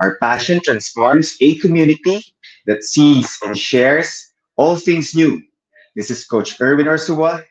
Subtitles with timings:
[0.00, 2.22] Our passion transforms a community
[2.66, 5.42] that sees and shares all things new.
[5.94, 7.44] This is Coach Erwin Ursua,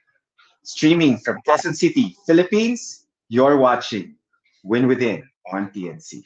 [0.64, 3.06] streaming from Quezon City, Philippines.
[3.30, 4.16] You're watching
[4.64, 6.24] Win Within on TNC.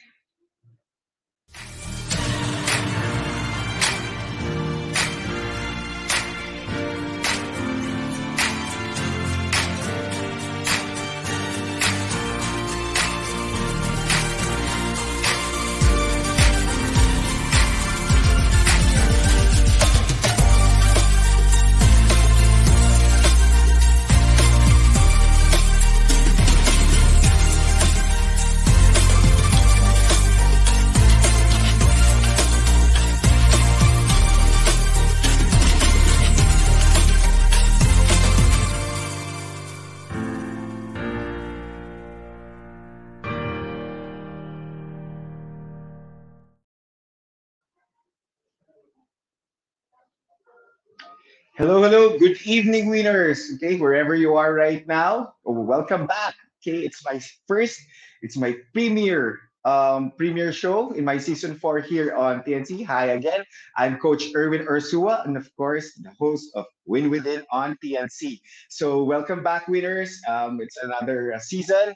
[51.58, 52.16] Hello, hello.
[52.20, 53.50] Good evening, winners.
[53.56, 56.36] Okay, wherever you are right now, welcome back.
[56.62, 57.82] Okay, it's my first,
[58.22, 62.86] it's my premiere um premiere show in my season four here on TNC.
[62.86, 63.42] Hi again.
[63.76, 68.38] I'm Coach Erwin Ursua, and of course, the host of Win Within on TNC.
[68.70, 70.22] So, welcome back, winners.
[70.30, 71.90] Um, it's another uh, season.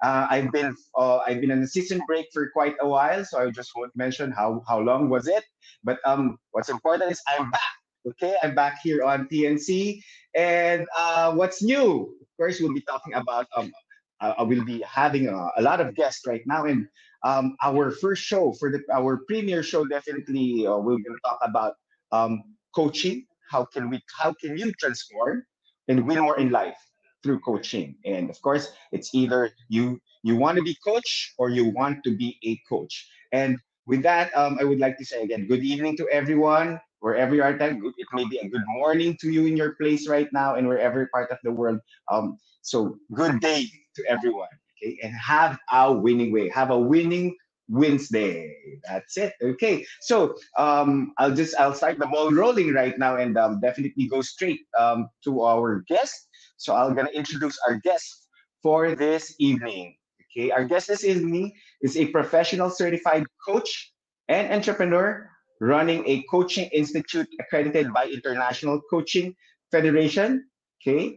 [0.00, 3.42] Uh, I've been uh, I've been on a season break for quite a while, so
[3.42, 5.42] I just won't mention how how long was it.
[5.82, 7.77] But um, what's important is I'm back.
[8.06, 10.00] Okay, I'm back here on TNC.
[10.34, 12.14] And uh, what's new?
[12.20, 13.72] Of course, we'll be talking about, um,
[14.20, 16.64] uh, I will be having a, a, lot of guests right now.
[16.64, 16.86] And
[17.24, 21.38] um, our first show for the our premiere show, definitely uh, we're going to talk
[21.42, 21.74] about
[22.12, 22.42] um,
[22.74, 23.26] coaching.
[23.50, 25.44] How can we, how can you transform
[25.88, 26.78] and win more in life
[27.24, 27.96] through coaching?
[28.04, 32.16] And of course, it's either you you want to be coach or you want to
[32.16, 33.08] be a coach.
[33.32, 37.34] And with that, um, I would like to say again, good evening to everyone wherever
[37.34, 40.54] you are it may be a good morning to you in your place right now
[40.54, 41.80] and wherever part of the world.
[42.10, 43.66] Um so good day
[43.96, 44.48] to everyone
[44.82, 44.98] okay?
[45.02, 47.36] And have a winning way have a winning
[47.68, 48.54] wednesday.
[48.88, 49.84] That's it okay?
[50.00, 54.20] So um i'll just i'll start the ball rolling right now and um, definitely go
[54.22, 56.28] straight um to our guest.
[56.56, 58.28] So i'm gonna introduce our guest
[58.62, 59.96] for this evening
[60.30, 60.50] okay?
[60.50, 63.92] Our guest this evening is a professional certified coach
[64.28, 65.30] and entrepreneur
[65.60, 69.34] running a coaching institute accredited by International Coaching
[69.70, 70.48] Federation.
[70.80, 71.16] Okay.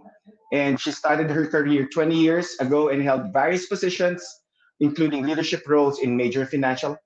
[0.51, 4.25] And she started her career 20 years ago and held various positions,
[4.79, 6.97] including leadership roles in major financial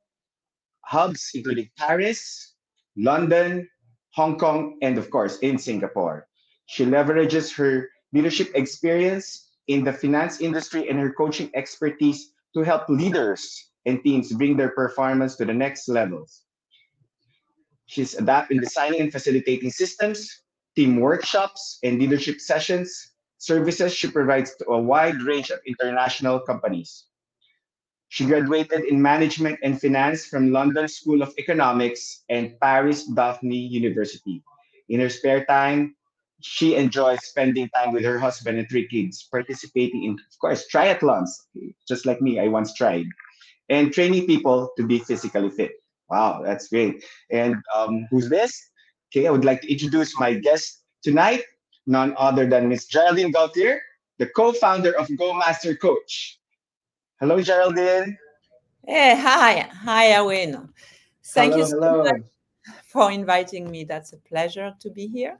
[0.85, 2.55] hubs, including Paris,
[2.95, 3.67] London,
[4.15, 6.27] Hong Kong, and of course, in Singapore.
[6.67, 12.87] She leverages her leadership experience in the finance industry and her coaching expertise to help
[12.87, 13.43] leaders
[13.85, 16.44] and teams bring their performance to the next levels.
[17.85, 20.41] She's adept in designing and facilitating systems,
[20.75, 27.05] team workshops, and leadership sessions, services she provides to a wide range of international companies.
[28.09, 34.41] She graduated in management and finance from London School of Economics and Paris Dauphine University.
[34.89, 35.95] In her spare time,
[36.41, 41.29] she enjoys spending time with her husband and three kids, participating in, of course, triathlons,
[41.87, 43.07] just like me, I once tried,
[43.69, 45.71] and training people to be physically fit.
[46.09, 47.03] Wow, that's great.
[47.31, 48.69] And um, who's this?
[49.09, 51.43] Okay, I would like to introduce my guest tonight,
[51.87, 53.81] none other than Miss Geraldine Gauthier,
[54.17, 56.39] the co-founder of Go Master Coach.
[57.19, 58.17] Hello, Geraldine.
[58.85, 59.69] Hey, hi.
[59.83, 60.69] Hi, Awin.
[61.23, 62.03] Thank hello, you so hello.
[62.03, 62.21] much
[62.85, 63.83] for inviting me.
[63.83, 65.37] That's a pleasure to be here.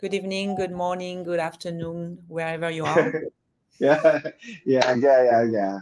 [0.00, 3.24] Good evening, good morning, good afternoon, wherever you are.
[3.80, 4.20] yeah,
[4.64, 5.78] yeah, yeah, yeah, yeah.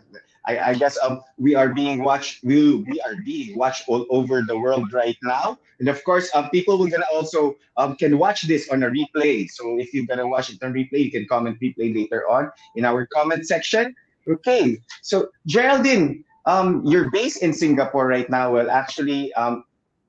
[0.46, 2.44] I, I guess um, we are being watched.
[2.44, 6.48] We, we are being watched all over the world right now, and of course, um,
[6.50, 9.50] people will gonna also um, can watch this on a replay.
[9.50, 12.84] So if you're gonna watch it on replay, you can comment replay later on in
[12.84, 13.94] our comment section.
[14.28, 18.52] Okay, so Geraldine, um, you're based in Singapore right now.
[18.52, 19.64] Well, actually, um,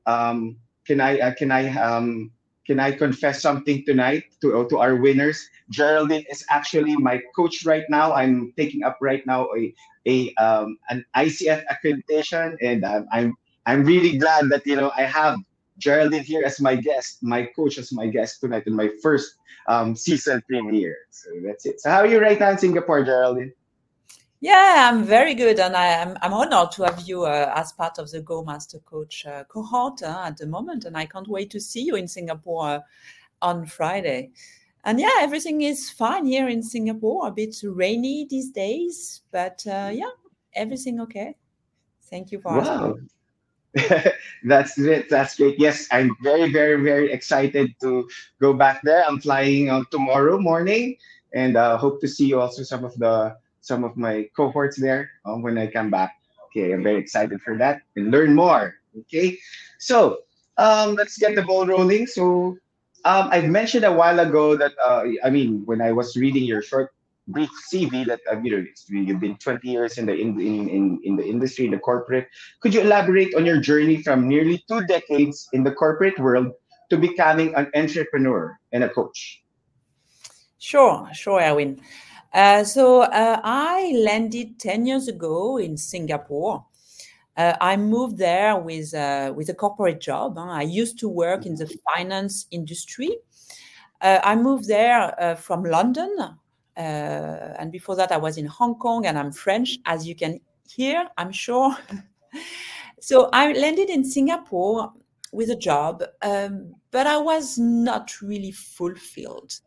[0.05, 2.31] um, can I uh, can I um,
[2.67, 5.49] can I confess something tonight to to our winners?
[5.71, 8.13] Geraldine is actually my coach right now.
[8.13, 9.73] I'm taking up right now a
[10.05, 13.33] a um, an ICF accreditation, and um, I'm
[13.65, 15.39] I'm really glad that you know I have
[15.79, 19.33] Geraldine here as my guest, my coach as my guest tonight in my first
[19.67, 20.95] um, season premiere.
[21.11, 21.79] So that's it.
[21.81, 23.53] So how are you right now in Singapore, Geraldine?
[24.39, 27.97] Yeah, I'm very good, and I am I'm honored to have you uh, as part
[27.97, 31.49] of the Go Master Coach uh, cohort uh, at the moment, and I can't wait
[31.51, 32.79] to see you in Singapore uh,
[33.41, 34.29] on Friday.
[34.83, 37.27] And yeah, everything is fine here in Singapore.
[37.27, 40.11] A bit rainy these days, but uh, yeah,
[40.53, 41.35] everything okay.
[42.03, 43.09] Thank you for asking.
[43.75, 44.11] Wow.
[44.43, 45.09] that's it.
[45.09, 45.59] That's great.
[45.59, 48.07] Yes, I'm very, very, very excited to
[48.39, 49.03] go back there.
[49.07, 50.95] I'm flying on tomorrow morning,
[51.33, 53.35] and uh, hope to see you also some of the
[53.67, 56.15] some of my cohorts there um, when I come back.
[56.47, 58.75] Okay, I'm very excited for that and learn more.
[58.97, 59.37] Okay,
[59.77, 60.23] so
[60.57, 62.07] um, let's get the ball rolling.
[62.07, 62.57] So
[63.03, 66.61] um, I mentioned a while ago that uh, I mean when I was reading your
[66.63, 66.91] short
[67.27, 70.99] brief CV that uh, you know you've been 20 years in the in, in, in,
[71.03, 72.27] in the industry in the corporate.
[72.61, 76.53] Could you elaborate on your journey from nearly two decades in the corporate world
[76.89, 79.43] to becoming an entrepreneur and a coach?
[80.57, 81.81] Sure, sure, Erwin.
[82.33, 86.65] Uh, so uh, I landed 10 years ago in Singapore.
[87.35, 90.37] Uh, I moved there with, uh, with a corporate job.
[90.37, 90.49] Huh?
[90.49, 93.17] I used to work in the finance industry.
[94.01, 96.15] Uh, I moved there uh, from London.
[96.75, 100.39] and before that, I was in Hong Kong and I'm French, as you can
[100.69, 101.75] hear, I'm sure.
[102.99, 104.93] so I landed in Singapore
[105.31, 109.59] with a job, um, but I was not really fulfilled.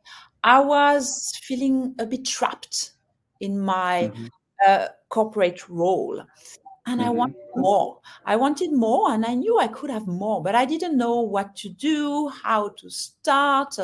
[0.43, 2.93] I was feeling a bit trapped
[3.41, 4.27] in my mm-hmm.
[4.67, 6.23] uh, corporate role.
[6.87, 7.09] And mm-hmm.
[7.09, 8.01] I wanted more.
[8.25, 11.55] I wanted more, and I knew I could have more, but I didn't know what
[11.57, 13.77] to do, how to start.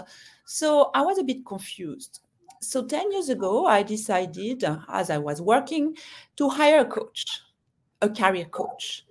[0.44, 2.20] So I was a bit confused.
[2.60, 5.96] So 10 years ago, I decided, as I was working,
[6.36, 7.42] to hire a coach,
[8.00, 9.04] a career coach.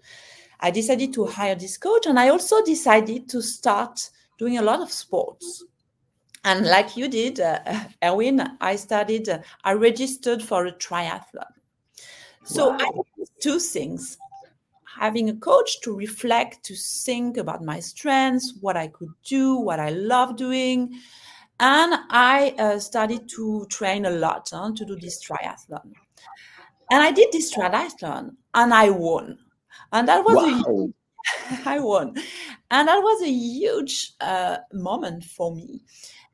[0.60, 4.10] I decided to hire this coach, and I also decided to start
[4.40, 5.64] doing a lot of sports
[6.46, 7.60] and like you did, uh,
[8.04, 11.52] Erwin, I started, uh, I registered for a triathlon.
[12.44, 12.78] So wow.
[12.80, 14.20] I did two things
[15.00, 19.80] having a coach to reflect, to think about my strengths, what I could do, what
[19.80, 20.94] I love doing.
[21.60, 25.94] And I uh, started to train a lot huh, to do this triathlon.
[26.92, 29.40] And I did this triathlon and I won.
[29.92, 30.94] And that was wow.
[31.56, 32.16] a, I won.
[32.70, 35.82] And that was a huge uh, moment for me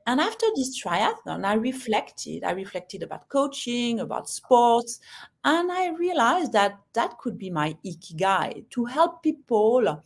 [0.07, 2.44] and after this triathlon, I reflected.
[2.44, 5.00] I reflected about coaching, about sports,
[5.44, 10.01] and I realized that that could be my ikigai to help people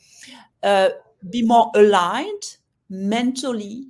[0.63, 0.89] uh,
[1.29, 2.57] be more aligned
[2.89, 3.87] mentally,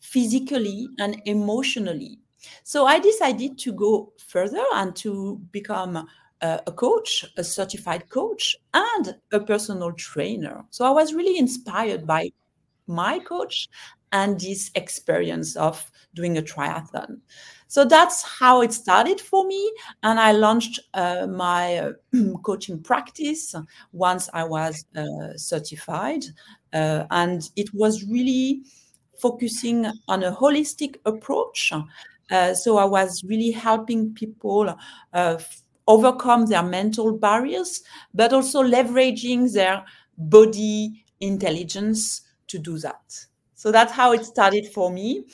[0.00, 2.18] physically, and emotionally.
[2.64, 6.06] So I decided to go further and to become
[6.42, 10.64] a coach, a certified coach, and a personal trainer.
[10.70, 12.30] So I was really inspired by
[12.86, 13.68] my coach
[14.12, 17.18] and this experience of doing a triathlon.
[17.68, 19.72] So that's how it started for me.
[20.02, 21.92] And I launched uh, my uh,
[22.42, 23.54] coaching practice
[23.92, 26.24] once I was uh, certified.
[26.72, 28.62] Uh, and it was really
[29.20, 31.72] focusing on a holistic approach.
[32.30, 34.74] Uh, so I was really helping people
[35.12, 35.38] uh,
[35.86, 37.82] overcome their mental barriers,
[38.14, 39.84] but also leveraging their
[40.16, 43.26] body intelligence to do that.
[43.60, 45.26] So that's how it started for me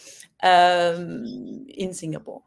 [0.42, 2.42] um, in Singapore.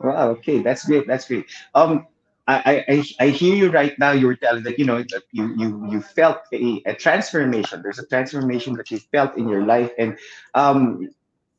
[0.00, 0.30] Wow.
[0.30, 1.06] Okay, that's great.
[1.06, 1.46] That's great.
[1.76, 2.08] Um,
[2.48, 4.10] I, I, I hear you right now.
[4.10, 7.82] You were telling that you know that you you you felt a, a transformation.
[7.82, 10.18] There's a transformation that you felt in your life, and
[10.54, 11.08] um,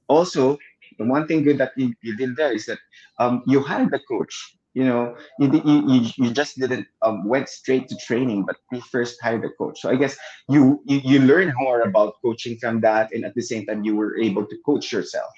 [0.10, 0.58] also
[1.00, 2.80] the one thing good that you, you did there is that
[3.18, 7.88] um, you hired a coach you know you you, you just didn't um, went straight
[7.88, 9.82] to training but we first hired a coach.
[9.82, 10.16] So i guess
[10.50, 13.96] you, you you learned more about coaching from that and at the same time you
[13.96, 15.32] were able to coach yourself.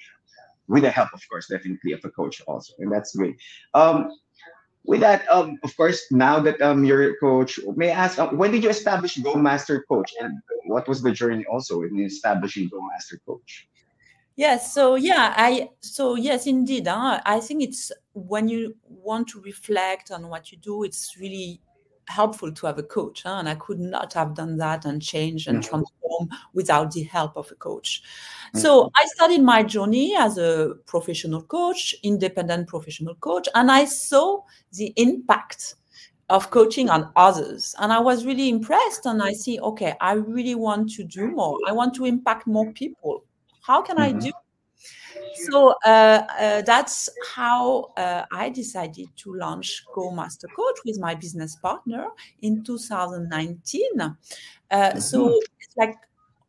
[0.66, 3.36] With the help of course definitely of a coach also and that's great.
[3.74, 4.10] Um
[4.84, 8.28] with that um of course now that um you're a coach may i ask uh,
[8.40, 10.32] when did you establish go master coach and
[10.66, 13.68] what was the journey also in establishing go master coach
[14.38, 14.72] Yes.
[14.72, 16.86] So yeah, I so yes, indeed.
[16.86, 17.20] Huh?
[17.26, 21.60] I think it's when you want to reflect on what you do, it's really
[22.06, 23.24] helpful to have a coach.
[23.24, 23.36] Huh?
[23.40, 25.68] And I could not have done that and change and Mhm.
[25.68, 28.02] transform without the help of a coach.
[28.54, 28.60] Mhm.
[28.60, 34.42] So I started my journey as a professional coach, independent professional coach, and I saw
[34.72, 35.74] the impact
[36.30, 37.74] of coaching on others.
[37.80, 39.06] And I was really impressed.
[39.06, 41.58] And I see, okay, I really want to do more.
[41.66, 43.24] I want to impact more people.
[43.68, 44.20] How can I Mhm.
[44.22, 44.32] do?
[45.50, 51.14] So uh, uh, that's how uh, I decided to launch Go Master Coach with my
[51.14, 52.06] business partner
[52.42, 54.16] in 2019.
[54.70, 55.28] Uh, so
[55.60, 55.94] it's like,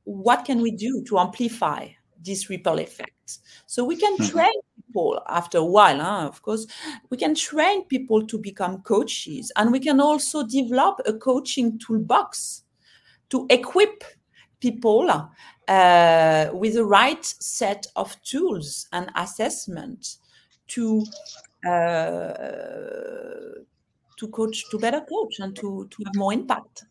[0.06, 1.90] what can we do to amplify
[2.24, 3.40] this ripple effect?
[3.68, 4.30] So we can Mhm.
[4.32, 6.66] train people after a while, huh, of course,
[7.10, 12.64] we can train people to become coaches, and we can also develop a coaching toolbox
[13.30, 14.04] to equip
[14.60, 15.10] people
[15.70, 20.18] uh, with the right set of tools and assessment
[20.68, 21.06] to
[21.66, 22.34] uh,
[24.18, 26.86] to coach to better coach and to to have more impact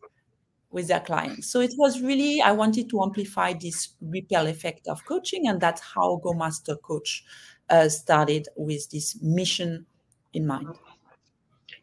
[0.70, 1.50] with their clients.
[1.50, 5.80] So it was really I wanted to amplify this ripple effect of coaching, and that's
[5.80, 7.24] how Go Master Coach
[7.68, 9.86] uh, started with this mission
[10.34, 10.68] in mind.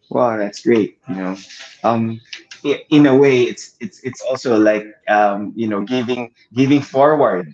[0.09, 0.99] Wow, that's great.
[1.09, 1.35] You know,
[1.83, 2.21] um,
[2.65, 7.53] in a way, it's it's it's also like um, you know, giving giving forward,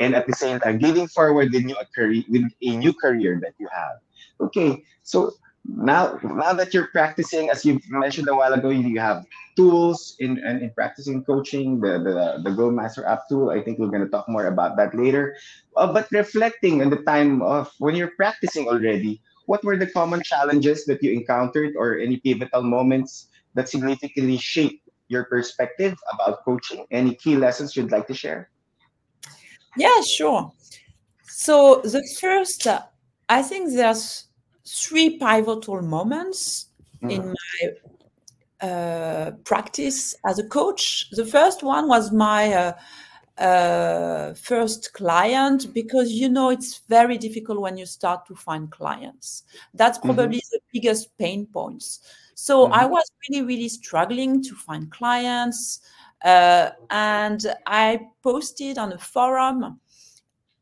[0.00, 3.54] and at the same time, giving forward the new career with a new career that
[3.58, 3.98] you have.
[4.40, 5.32] Okay, so
[5.64, 9.24] now now that you're practicing, as you mentioned a while ago, you have
[9.56, 13.50] tools in in, in practicing coaching, the the the Go Master app tool.
[13.50, 15.36] I think we're gonna talk more about that later.
[15.76, 20.22] Uh, but reflecting on the time of when you're practicing already what were the common
[20.22, 26.86] challenges that you encountered or any pivotal moments that significantly shaped your perspective about coaching?
[26.90, 28.50] Any key lessons you'd like to share?
[29.76, 30.52] Yeah, sure.
[31.22, 32.82] So the first, uh,
[33.28, 34.26] I think there's
[34.66, 36.66] three pivotal moments
[37.08, 41.08] in my uh, practice as a coach.
[41.12, 42.72] The first one was my uh,
[43.42, 49.44] uh, first client because you know it's very difficult when you start to find clients.
[49.72, 50.04] That's Mhm.
[50.04, 52.00] probably the biggest pain points.
[52.40, 52.90] So I Mhm.
[52.90, 55.80] was really, really struggling to find clients.
[56.24, 59.78] Uh, and I posted on a forum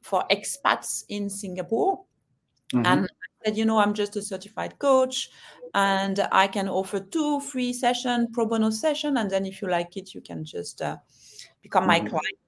[0.03, 2.01] for expats in Singapore.
[2.73, 2.85] Mhm.
[2.85, 5.31] And I said, you know, I'm just a certified coach
[5.75, 9.17] and I can offer two free session, pro bono session.
[9.19, 10.97] And then if you like it, you can just uh,
[11.63, 12.09] become my Mhm.
[12.09, 12.39] client.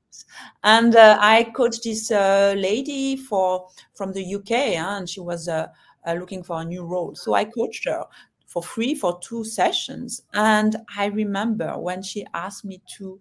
[0.64, 5.48] And uh, I coached this uh, lady for from the UK, huh, and she was
[5.48, 5.68] uh,
[6.06, 7.14] uh, looking for a new role.
[7.14, 8.04] So I coached her
[8.50, 10.22] for free for two sessions.
[10.34, 13.20] And I remember when she asked me to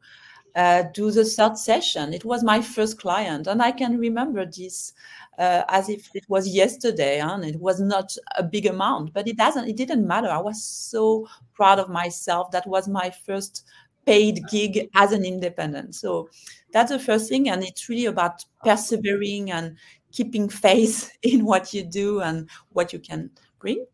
[0.55, 4.91] uh, do the third session, it was my first client, and I can remember this
[5.37, 9.37] uh, as if it was yesterday, and it was not a big amount, but it
[9.37, 9.69] doesn't.
[9.69, 10.29] It didn't matter.
[10.29, 12.49] I was so proud of myself.
[12.49, 13.65] That was my first
[14.07, 15.93] paid gig as an independent.
[15.93, 16.27] So
[16.73, 19.77] that's the first thing, and it's really about persevering and
[20.11, 23.85] keeping faith in what you do and what you can bring.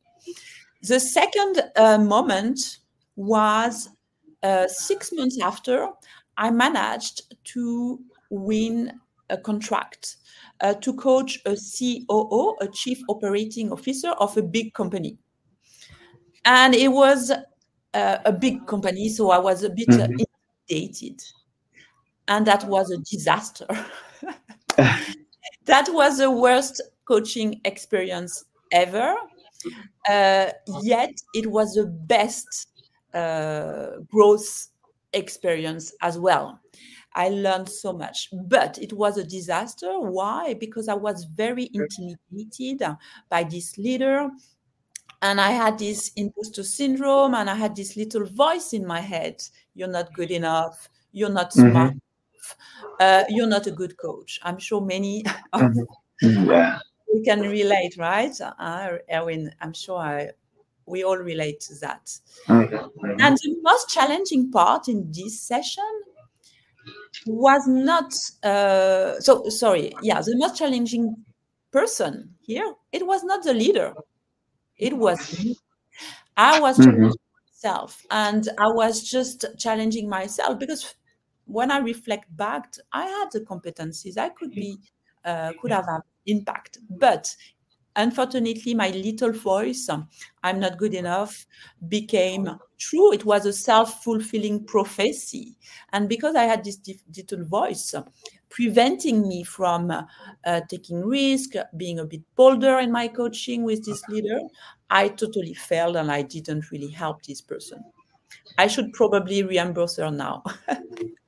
[0.88, 2.80] The second uh, moment
[3.15, 3.89] was
[4.44, 5.89] uh, six months after
[6.38, 8.00] I managed to
[8.30, 9.00] win
[9.30, 10.18] a contract
[10.62, 15.18] uh, to coach a COO, a chief operating officer of a big company.
[16.46, 17.32] And it was
[17.94, 20.25] uh, a big company, so I was a bit uh, Mhm.
[20.70, 21.24] intimidated.
[22.27, 23.68] And that was a disaster.
[25.65, 29.15] that was the worst coaching experience ever.
[30.10, 32.67] Uh, yet it was the best
[33.13, 34.67] uh, growth
[35.13, 36.60] experience as well.
[37.13, 40.00] I learned so much, but it was a disaster.
[40.00, 40.53] Why?
[40.53, 42.84] Because I was very intimidated
[43.29, 44.29] by this leader,
[45.22, 49.41] and I had this imposter syndrome, and I had this little voice in my head
[49.74, 50.89] You're not good enough.
[51.12, 51.93] You're not smart.
[51.93, 52.00] Mhm.
[53.00, 54.39] Uh, you're not a good coach.
[54.43, 56.48] I'm sure many of Mhm.
[56.50, 56.79] Yeah.
[57.15, 58.34] We can relate, right?
[58.41, 60.31] Uh, Erwin, I'm sure I,
[60.86, 62.12] we all relate to that.
[62.48, 62.91] Mhm.
[62.95, 63.17] Mhm.
[63.22, 65.91] And the most challenging part in this session
[67.25, 71.15] was not, uh, so sorry, yeah, the most challenging
[71.72, 73.93] person here, it was not the leader,
[74.77, 75.57] it was me.
[76.38, 76.84] I was Mhm.
[76.86, 80.95] challenging myself and I was just challenging myself because
[81.45, 84.79] when I reflect back, I had the competencies, I could be,
[85.25, 85.86] uh, could have
[86.25, 87.36] impact, but
[87.98, 89.89] unfortunately my little voice
[90.44, 91.46] i'm not good enough
[91.88, 93.13] became true.
[93.13, 95.55] It was a self-fulfilling prophecy.
[95.94, 96.79] And because i had this
[97.15, 97.96] little voice
[98.50, 104.01] preventing me from uh, taking risk, being a bit bolder in my coaching with this
[104.10, 104.39] leader,
[104.89, 107.84] I totally failed and I didn't really help this person.
[108.57, 110.43] I should probably reimburse her now.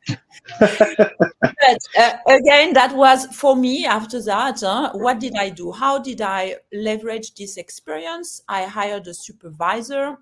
[0.60, 4.60] but uh, again, that was for me after that.
[4.62, 5.72] Huh, what did I do?
[5.72, 8.42] How did I leverage this experience?
[8.48, 10.18] I hired a supervisor.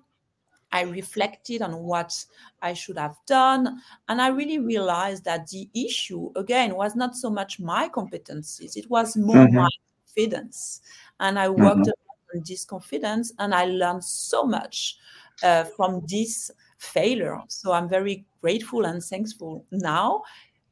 [0.72, 2.12] I reflected on what
[2.60, 3.80] I should have done.
[4.08, 8.90] And I really realized that the issue, again, was not so much my competencies, it
[8.90, 9.56] was more mm-hmm.
[9.56, 9.68] my
[10.06, 10.80] confidence.
[11.20, 12.36] And I worked mm-hmm.
[12.36, 14.96] on this confidence and I learned so much
[15.42, 17.40] uh, from this failure.
[17.48, 20.22] So I'm very grateful and thankful now.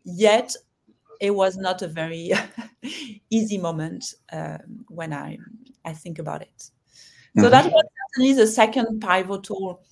[0.05, 0.55] Yet
[1.21, 2.33] it was not a very
[3.31, 5.39] easy moment um, when I
[5.85, 6.71] I think about it.
[7.37, 7.51] So mm-hmm.
[7.51, 7.85] that was
[8.15, 9.83] certainly the second pivotal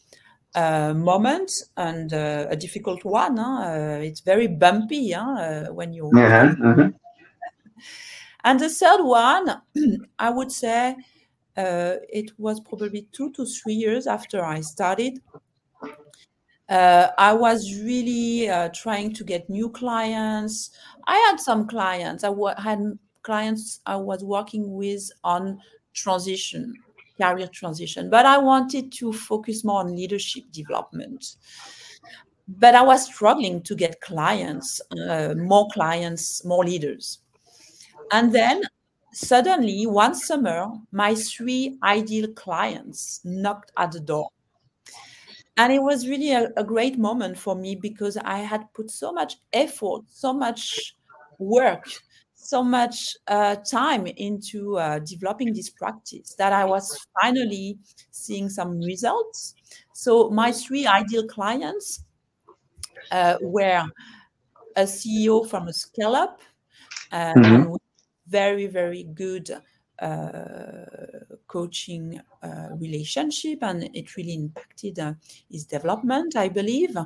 [0.55, 3.37] uh, moment and uh, a difficult one.
[3.37, 3.63] Huh?
[3.63, 5.33] Uh, it's very bumpy huh?
[5.39, 6.11] Uh, when you.
[6.15, 6.91] Uh-huh.
[8.45, 9.63] And the third one,
[10.19, 10.97] I would say,
[11.57, 15.21] uh, it was probably two to three years after I started
[16.73, 20.71] uh, I was really uh, trying to get new clients.
[21.07, 22.25] I had some clients.
[22.25, 25.61] I w- had clients I was working with on
[25.93, 26.75] transition,
[27.21, 31.37] career transition, but I wanted to focus more on leadership development.
[32.49, 37.19] But I was struggling to get clients, uh, more clients, more leaders.
[38.13, 38.63] And then
[39.13, 44.31] suddenly, one summer, my three ideal clients knocked at the door
[45.57, 49.13] and it was really a, a, great moment for me because i had put so
[49.13, 50.97] much effort so much
[51.39, 51.87] work
[52.35, 57.79] so much uh, time into uh, developing this practice that i was finally
[58.11, 59.55] seeing some results
[59.93, 62.05] so my three ideal clients
[63.11, 63.85] uh, were
[64.77, 66.41] a ceo from a scale up
[67.13, 67.75] uh, mm-hmm.
[68.27, 69.51] very very good
[71.47, 75.15] coaching uh, relationship, and it really impacted uh,
[75.51, 76.97] his development, I believe.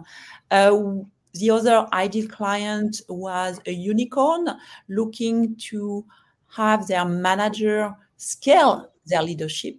[0.51, 4.49] the other ideal client was a unicorn
[4.89, 6.05] looking to
[6.49, 9.77] have their manager scale their leadership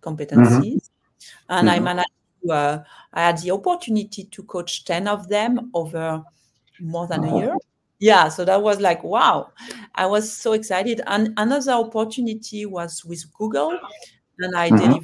[0.00, 0.60] competencies.
[0.60, 1.50] Mm-hmm.
[1.50, 1.76] And mm-hmm.
[1.76, 2.08] I managed
[2.44, 6.22] to, uh, I had the opportunity to coach 10 of them over
[6.80, 7.56] more than a year
[7.98, 9.50] yeah so that was like wow.
[9.94, 11.00] I was so excited.
[11.06, 13.78] And another opportunity was with google
[14.38, 15.00] and i mm-hmm.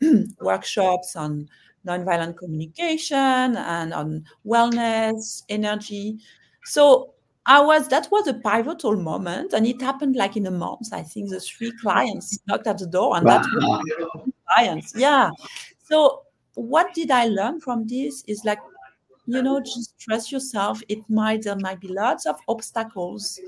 [0.00, 1.48] delivered workshops on
[1.86, 6.18] nonviolent communication and on wellness energy.
[6.64, 7.12] So
[7.48, 10.92] i was that was a pivotal moment and it happened like in a month.
[10.92, 13.38] I think the three clients knocked at the door and wow.
[13.38, 14.92] that was clients.
[14.96, 15.30] Yeah.
[15.84, 16.22] So
[16.56, 18.58] what did i learn from this is like
[19.26, 23.40] you know just trust yourself it might there might be lots of obstacles.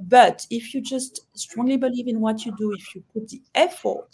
[0.00, 4.10] But if you just strongly believe in what you do if you put the effort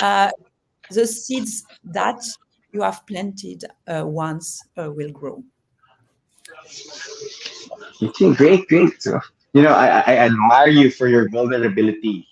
[0.00, 0.30] uh,
[0.90, 2.20] the seeds that
[2.72, 5.42] you have planted uh, once uh, will grow.
[8.36, 9.04] Great great
[9.52, 12.26] you know I, I admire you for your vulnerability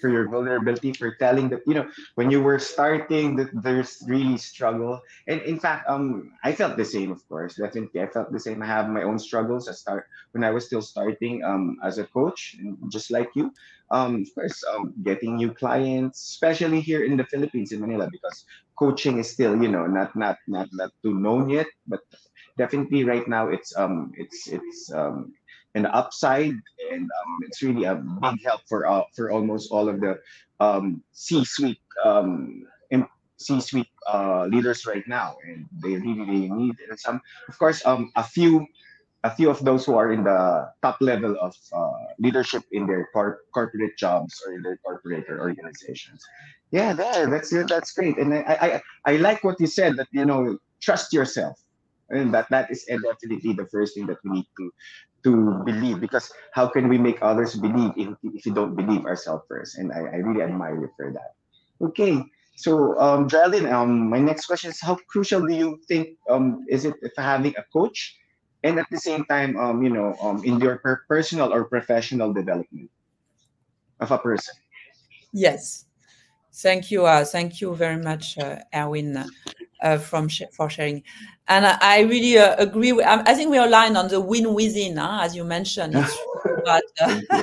[0.00, 4.36] for your vulnerability for telling that you know when you were starting that there's really
[4.38, 5.00] struggle.
[5.28, 8.00] And in fact um i felt the same of course definitely.
[8.00, 8.62] I felt the same.
[8.62, 9.68] I have my own struggles.
[9.68, 12.56] I start when i was still starting um as a coach
[12.90, 13.52] just like you
[13.90, 18.44] um of course um, getting new clients especially here in the philippines in manila because
[18.78, 21.66] coaching is still you know not not not not too known yet.
[21.86, 22.00] But
[22.58, 25.32] definitely right now it's um it's it's um
[25.74, 26.54] an upside,
[26.92, 30.18] and um, it's really a big help for uh, for almost all of the
[30.60, 32.66] um, C-suite um,
[33.36, 36.88] C-suite uh, leaders right now, and they really really need it.
[36.90, 38.66] And some, of course, um, a few
[39.24, 43.08] a few of those who are in the top level of uh, leadership in their
[43.12, 46.22] cor- corporate jobs or in their corporate organizations.
[46.70, 50.24] Yeah, that, that's that's great, and I, I I like what you said that you
[50.24, 51.58] know trust yourself
[52.10, 54.70] and that that is definitely the first thing that we need to
[55.24, 59.44] to believe because how can we make others believe if, if you don't believe ourselves
[59.48, 59.78] first?
[59.78, 61.34] And I, I really admire you for that.
[61.88, 62.22] Okay
[62.56, 66.84] so um Geraldine, um my next question is how crucial do you think um is
[66.84, 68.16] it having a coach
[68.62, 72.32] and at the same time um you know um in your per- personal or professional
[72.32, 72.90] development
[74.00, 74.54] of a person?
[75.32, 75.86] Yes
[76.54, 79.24] thank you uh, thank you very much uh, erwin
[79.82, 81.02] uh, from sh- for sharing.
[81.48, 82.92] And I, I really uh, agree.
[82.92, 85.94] With, I think we are aligned on the win within, huh, as you mentioned.
[86.64, 87.10] but uh,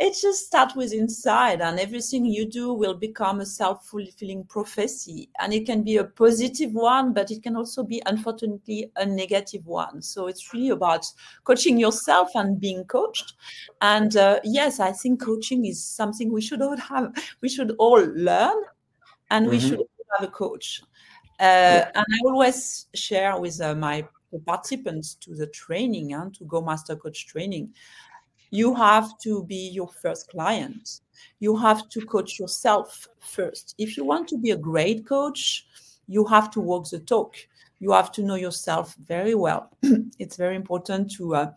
[0.00, 5.28] it just starts with inside and everything you do will become a self-fulfilling prophecy.
[5.40, 9.66] And it can be a positive one but it can also be unfortunately a negative
[9.66, 10.02] one.
[10.02, 11.06] So it's really about
[11.44, 13.34] coaching yourself and being coached.
[13.80, 18.04] And uh, yes i think coaching is something we should all have we should all
[18.14, 18.56] learn
[19.30, 19.68] and we Mhm.
[19.68, 19.80] should
[20.18, 20.82] have a coach.
[21.40, 24.06] Uh, and i always share with uh, my
[24.46, 27.72] participants to the training and to go master coach training
[28.54, 31.00] you have to be your first client.
[31.40, 33.74] You have to coach yourself first.
[33.78, 35.66] If you want to be a great coach,
[36.06, 37.34] you have to walk the talk.
[37.80, 39.70] You have to know yourself very well.
[40.20, 41.50] it's very important to uh,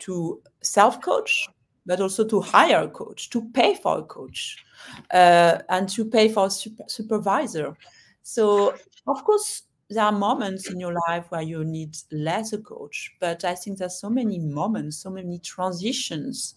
[0.00, 1.48] to self coach,
[1.84, 4.64] but also to hire a coach, to pay for a coach,
[5.12, 7.76] uh, and to pay for a super- supervisor.
[8.22, 8.76] So,
[9.08, 13.44] of course, there are moments in your life where you need less a coach, but
[13.44, 16.54] I think there's so many moments, so many transitions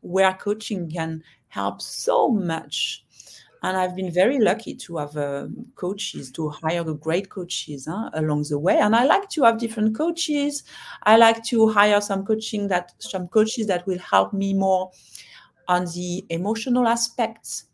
[0.00, 3.04] where coaching can help so much.
[3.64, 8.44] And I've been very lucky to have um, coaches, to hire great coaches huh, along
[8.50, 8.78] the way.
[8.78, 10.64] And I like to have different coaches.
[11.04, 14.90] I like to hire some coaching that some coaches that will help me more
[15.68, 17.64] on the emotional aspects,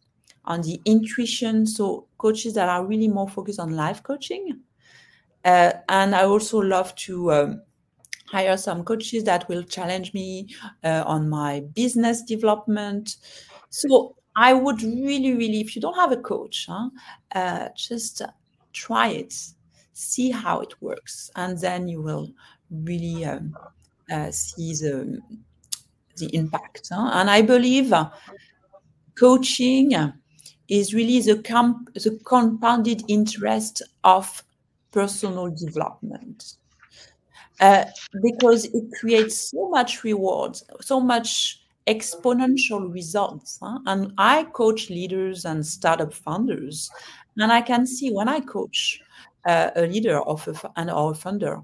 [0.45, 1.67] on the intuition.
[1.67, 4.61] So coaches that are really more focused on life coaching.
[5.49, 7.51] Uh, and I also love to um,
[8.35, 10.29] hire some coaches that will challenge me
[10.85, 13.17] uh, on my business development.
[13.71, 16.91] So I would really, really, if you don't have a coach, huh,
[17.35, 18.23] uh, just
[18.73, 19.35] try it,
[19.95, 22.27] see how it works, and then you will
[22.71, 23.55] really um,
[24.13, 25.21] uh, see the
[26.17, 26.89] the impact.
[26.93, 27.11] huh?
[27.15, 27.93] And I believe
[29.19, 29.93] coaching
[30.69, 34.43] is really the, comp- the compounded interest of
[34.99, 36.57] personal development
[37.61, 37.85] uh,
[38.21, 43.59] because it creates so much rewards, so much exponential results.
[43.63, 43.79] huh?
[43.87, 46.91] And I coach leaders and startup founders,
[47.37, 49.01] and I can see when I coach
[49.47, 51.63] uh, a leader of a, and or founder,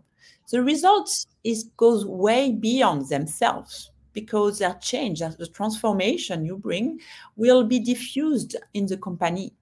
[0.53, 7.01] the results is goes way beyond themselves because that change, that the transformation you bring,
[7.35, 9.53] will be diffused in the company,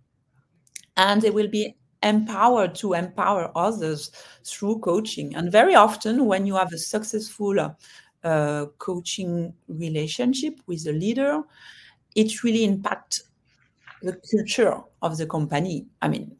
[0.99, 4.11] and they will be empowered to empower others
[4.45, 5.35] through coaching.
[5.37, 7.77] And very often, when you have a successful
[8.25, 11.43] uh, coaching relationship with a leader,
[12.15, 13.23] it really impacts
[14.03, 15.87] the culture of the company.
[16.01, 16.37] I mean,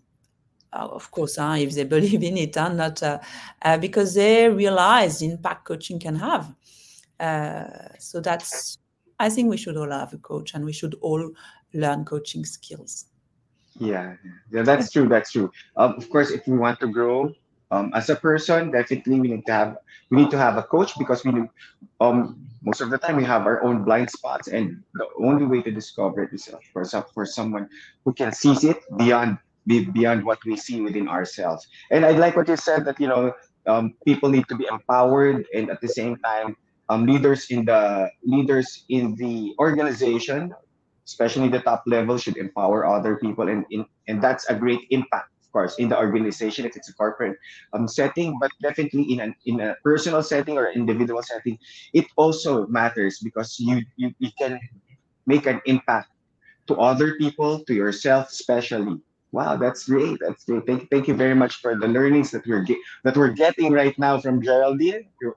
[0.73, 3.19] uh, of course, if they believe in it, uh, not uh,
[3.63, 6.55] uh, because they realize the impact coaching can have.
[7.99, 8.79] So that's,
[9.19, 11.31] I think we should all have a coach and we should all
[11.73, 13.07] learn coaching skills.
[13.79, 14.17] Yeah,
[14.53, 15.09] yeah, that's true.
[15.09, 15.51] That's true.
[15.77, 17.33] Um, of course, if we want to grow
[17.71, 19.77] um, as a person, definitely we need to have
[20.11, 21.33] we need to have a coach because we
[22.01, 25.63] um most of the time we have our own blind spots, and the only way
[25.63, 27.69] to discover it is for some for someone
[28.05, 31.67] who can seize it beyond be, beyond what we see within ourselves.
[31.91, 33.33] And I like what you said that you know
[33.67, 36.57] um, people need to be empowered, and at the same time,
[36.91, 40.53] um, leaders in the leaders in the organization
[41.07, 45.31] especially the top level should empower other people and in and that's a great impact
[45.43, 47.37] of course in the organization if it's a corporate
[47.73, 51.59] um, setting but definitely in an in a personal setting or individual setting
[51.93, 54.59] it also matters because you you, you can
[55.27, 56.11] make an impact
[56.67, 58.99] to other people to yourself especially
[59.33, 62.63] wow that's great that's great thank, thank you very much for the learnings that we're
[62.63, 65.35] get, that we're getting right now from geraldine you're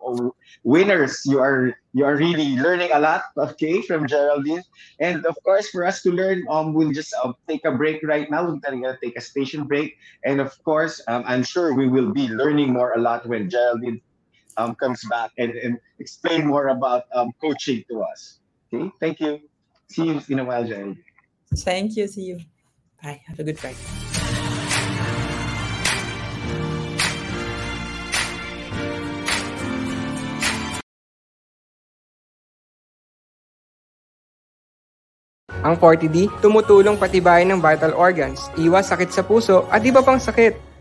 [0.64, 4.64] winners you are you are really learning a lot okay from geraldine
[5.00, 8.30] and of course, for us to learn, um, we'll just uh, take a break right
[8.30, 8.48] now.
[8.48, 12.28] We're gonna take a station break, and of course, um, I'm sure we will be
[12.28, 14.02] learning more a lot when Geraldine
[14.58, 18.40] um, comes back and, and explain more about um, coaching to us.
[18.72, 19.42] Okay, thank you.
[19.90, 21.04] See you in a while, Geraldine.
[21.56, 22.08] Thank you.
[22.08, 22.40] See you.
[23.06, 23.22] Bye.
[23.30, 23.78] Have a good break.
[35.66, 40.75] Ang 40D, tumutulong patibayin ng vital organs, iwas sakit sa puso at iba pang sakit.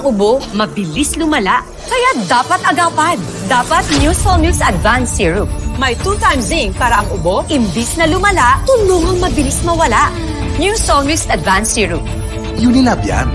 [0.00, 1.60] Ang ubo, mabilis lumala.
[1.84, 3.20] Kaya dapat agapan.
[3.52, 5.44] Dapat New Solmux Advanced Syrup.
[5.76, 10.08] May 2 times zinc para ang ubo, imbis na lumala, tulungang mabilis mawala.
[10.56, 12.00] New Solmux Advanced Syrup.
[12.56, 13.28] Unilab yan.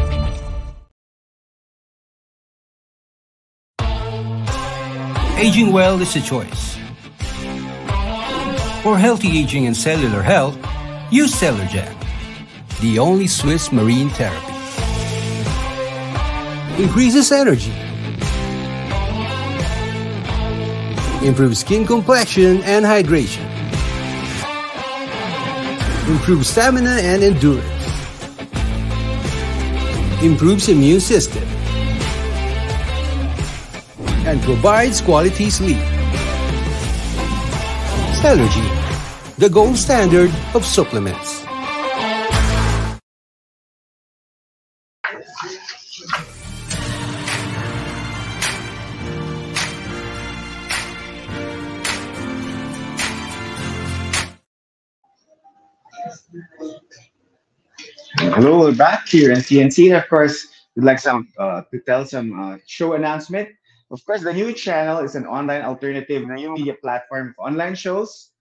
[5.38, 6.82] Aging well is a choice.
[8.82, 10.58] For healthy aging and cellular health,
[11.13, 11.93] use Cellergen,
[12.82, 14.55] the only Swiss marine therapy.
[16.77, 17.71] Increases energy,
[21.25, 23.45] improves skin complexion and hydration,
[26.09, 27.65] improves stamina and endurance,
[30.21, 31.43] improves immune system,
[34.27, 35.81] and provides quality sleep.
[38.31, 38.67] Allergy,
[39.38, 41.24] the gold standard of supplements.
[58.36, 59.88] Hello, we're back here in TNC.
[59.88, 63.48] And of course, we'd like some uh, to tell some uh, show announcement.
[63.91, 68.32] Of course, the new channel is an online alternative new media platform for online shows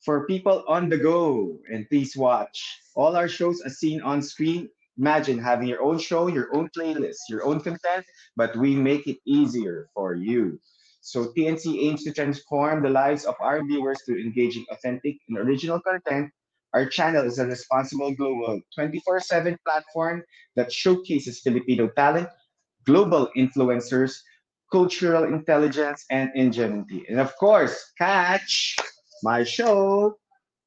[0.00, 1.58] for people on the go.
[1.70, 2.58] And please watch
[2.96, 4.68] all our shows as seen on screen.
[4.98, 8.04] Imagine having your own show, your own playlist, your own content,
[8.34, 10.58] but we make it easier for you.
[11.02, 15.78] So TNC aims to transform the lives of our viewers through engaging authentic and original
[15.78, 16.32] content
[16.76, 20.22] our channel is a responsible global 24 7 platform
[20.56, 22.28] that showcases Filipino talent,
[22.84, 24.20] global influencers,
[24.70, 27.08] cultural intelligence, and ingenuity.
[27.08, 28.76] And of course, catch
[29.22, 30.20] my show,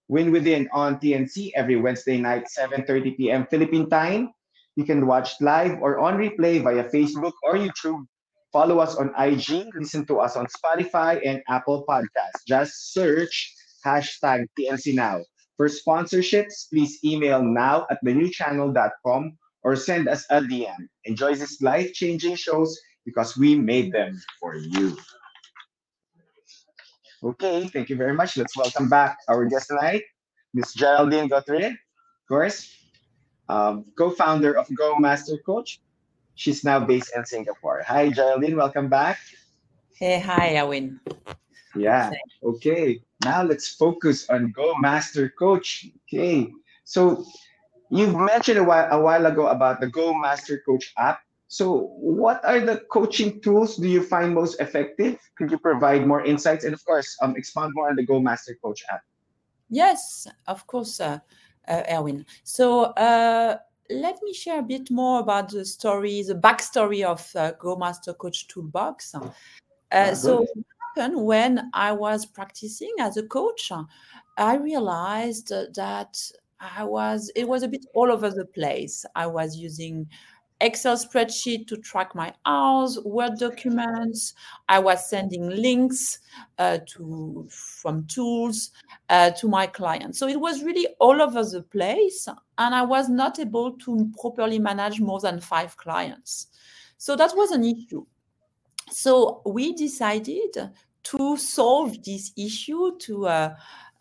[0.08, 3.46] Win Within, on TNC every Wednesday night, 7.30 p.m.
[3.46, 4.34] Philippine time.
[4.76, 8.02] You can watch live or on replay via Facebook or YouTube.
[8.52, 12.42] Follow us on IG, listen to us on Spotify and Apple Podcasts.
[12.48, 13.54] Just search
[13.86, 15.22] hashtag TNC Now.
[15.60, 20.88] For sponsorships, please email now at thenewchannel.com or send us a DM.
[21.04, 24.96] Enjoy these life changing shows because we made them for you.
[27.22, 28.38] Okay, thank you very much.
[28.38, 30.04] Let's welcome back our guest tonight,
[30.54, 30.76] Ms.
[30.80, 32.72] Geraldine Gauthier, of course,
[33.50, 35.82] um, co founder of Go Master Coach.
[36.36, 37.84] She's now based in Singapore.
[37.84, 39.20] Hi, Geraldine, welcome back.
[39.92, 41.02] Hey, hi, Awin.
[41.76, 42.12] Yeah.
[42.42, 43.04] Okay.
[43.24, 45.88] Now let's focus on Go Master Coach.
[46.08, 46.52] Okay.
[46.86, 47.26] So
[47.90, 51.20] you've mentioned a while, a while ago about the Go Master Coach app.
[51.48, 55.20] So what are the coaching tools do you find most effective?
[55.36, 58.56] Could you provide more insights and of course um, expand more on the Go Master
[58.64, 59.02] Coach app?
[59.70, 61.20] Yes, of course, uh,
[61.68, 62.26] uh, Erwin.
[62.44, 63.58] So uh,
[63.90, 68.14] let me share a bit more about the story, the backstory of uh, Go Master
[68.14, 69.16] Coach Toolbox.
[69.16, 69.30] Uh,
[69.92, 70.46] Ah, so.
[71.00, 73.72] Happened when I was practicing as a coach,
[74.38, 76.18] I realized that
[76.60, 79.06] I was it was a bit all over the place.
[79.16, 80.08] I was using
[80.62, 84.34] Excel spreadsheet to track my hours, Word documents.
[84.68, 86.20] I was sending links
[86.58, 88.72] uh, to from tools
[89.08, 90.20] uh, to my clients.
[90.20, 94.60] So it was really all over the place, and I was not able to properly
[94.60, 96.48] manage more than five clients.
[96.98, 98.06] So that was an issue.
[98.92, 100.72] So we decided
[101.04, 103.56] to solve this issue to uh,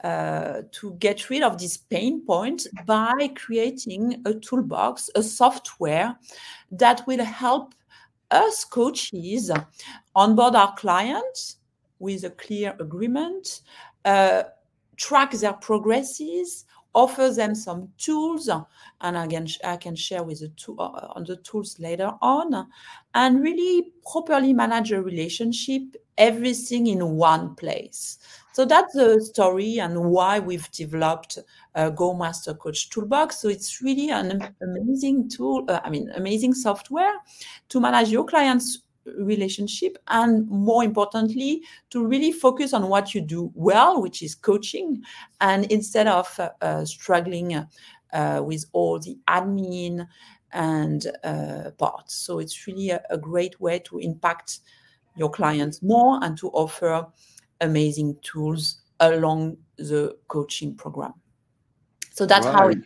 [0.04, 6.16] uh, to get rid of this pain point by creating a toolbox, a software
[6.70, 7.74] that will help
[8.30, 9.50] us coaches
[10.14, 11.56] onboard our clients
[11.98, 13.62] with a clear agreement,
[14.04, 14.44] uh,
[14.96, 18.48] track their progresses, offer them some tools,
[19.00, 22.68] and again I can share with the tool uh, on the tools later on,
[23.14, 25.82] and really properly manage a relationship,
[26.18, 28.18] everything in one place.
[28.52, 31.38] So that's the story and why we've developed
[31.76, 33.38] uh, Go Master Coach Toolbox.
[33.38, 37.14] So it's really an amazing tool, uh, I mean, amazing software
[37.68, 38.82] to manage your clients'
[39.16, 45.02] relationship and more importantly to really focus on what you do well which is coaching
[45.40, 47.64] and instead of uh, uh, struggling
[48.12, 50.06] uh, with all the admin
[50.52, 54.60] and uh, parts so it's really a, a great way to impact
[55.16, 57.06] your clients more and to offer
[57.60, 61.14] amazing tools along the coaching program
[62.10, 62.78] so that's how it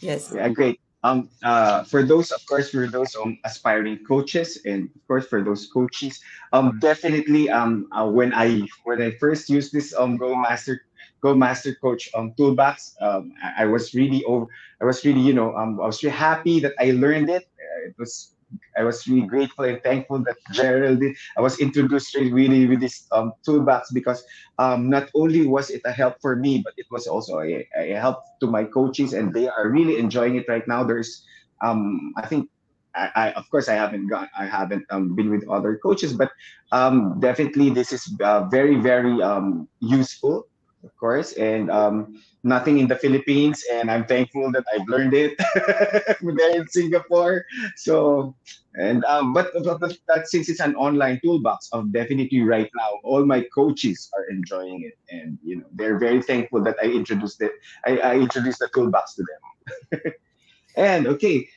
[0.00, 0.80] yes Yeah, great.
[1.02, 5.42] Um, uh, for those, of course, for those um, aspiring coaches, and of course for
[5.42, 6.20] those coaches,
[6.52, 10.84] um, definitely um, uh, when I when I first used this um Go Master
[11.22, 14.44] Go Master Coach um toolbox, um, I, I was really over,
[14.80, 17.48] I was really you know um I was really happy that I learned it.
[17.48, 18.36] Uh, it was
[18.80, 23.32] I was really grateful and thankful that Geraldine, I was introduced really with this um,
[23.44, 24.24] toolbox because
[24.58, 27.92] um, not only was it a help for me, but it was also a, a
[28.00, 30.82] help to my coaches, and they are really enjoying it right now.
[30.82, 31.28] There's,
[31.60, 32.48] um, I think,
[32.96, 36.32] I, I, of course I haven't got I haven't um, been with other coaches, but
[36.72, 40.48] um, definitely this is uh, very very um, useful
[40.84, 43.62] of course, and um, nothing in the Philippines.
[43.72, 47.44] And I'm thankful that I've learned it there in Singapore.
[47.76, 48.34] So,
[48.74, 52.98] and um, but, but, but that since it's an online toolbox, of definitely right now,
[53.04, 57.42] all my coaches are enjoying it, and you know they're very thankful that I introduced
[57.42, 57.52] it.
[57.84, 60.12] I, I introduced the toolbox to them.
[60.76, 61.48] and okay,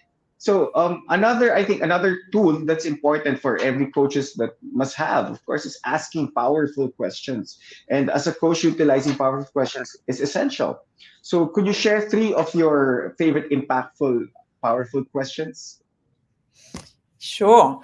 [0.44, 5.32] so um, another, I think another tool that's important for every coaches that must have,
[5.32, 7.60] of course, is asking powerful questions.
[7.88, 10.84] And as a coach, utilizing powerful questions is essential.
[11.22, 14.28] So could you share three of your favorite impactful,
[14.62, 15.82] powerful questions?
[17.20, 17.80] Sure.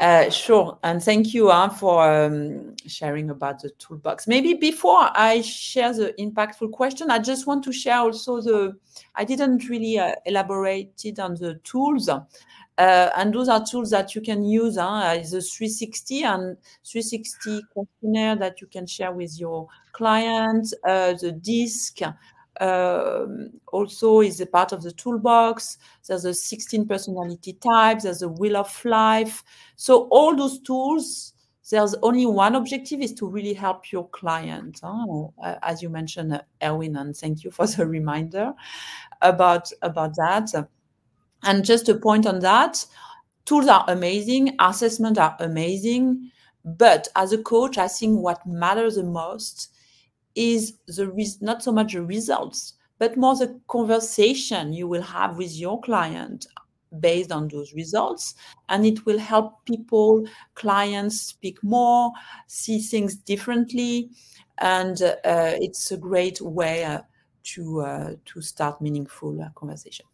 [0.00, 4.26] Uh, sure, and thank you uh, for um, sharing about the toolbox.
[4.26, 8.76] Maybe before I share the impactful question, I just want to share also the.
[9.14, 12.22] I didn't really uh, elaborate it on the tools, uh,
[12.76, 14.78] and those are tools that you can use.
[14.78, 20.74] Uh, the 360 and 360 questionnaire that you can share with your client.
[20.84, 22.00] Uh, the DISC,
[22.60, 25.78] Um, also is a part of the toolbox.
[26.06, 29.42] There's a 16 personality types, there's a wheel of life.
[29.76, 31.34] So all those tools,
[31.70, 34.80] there's only one objective is to really help your client.
[34.82, 38.54] Oh, as you mentioned, Erwin, and thank you for the reminder
[39.22, 40.50] about, about that.
[41.42, 42.84] And just a point on that,
[43.44, 46.30] tools are amazing, assessments are amazing,
[46.64, 49.73] but as a coach, I think what matters the most
[50.34, 55.36] is the res- not so much the results, but more the conversation you will have
[55.36, 56.46] with your client
[57.00, 58.34] based on those results.
[58.68, 62.12] And it will help people, clients speak more,
[62.46, 64.10] see things differently.
[64.58, 67.00] And uh, it's a great way uh,
[67.44, 70.06] to, uh, to start meaningful uh, conversation.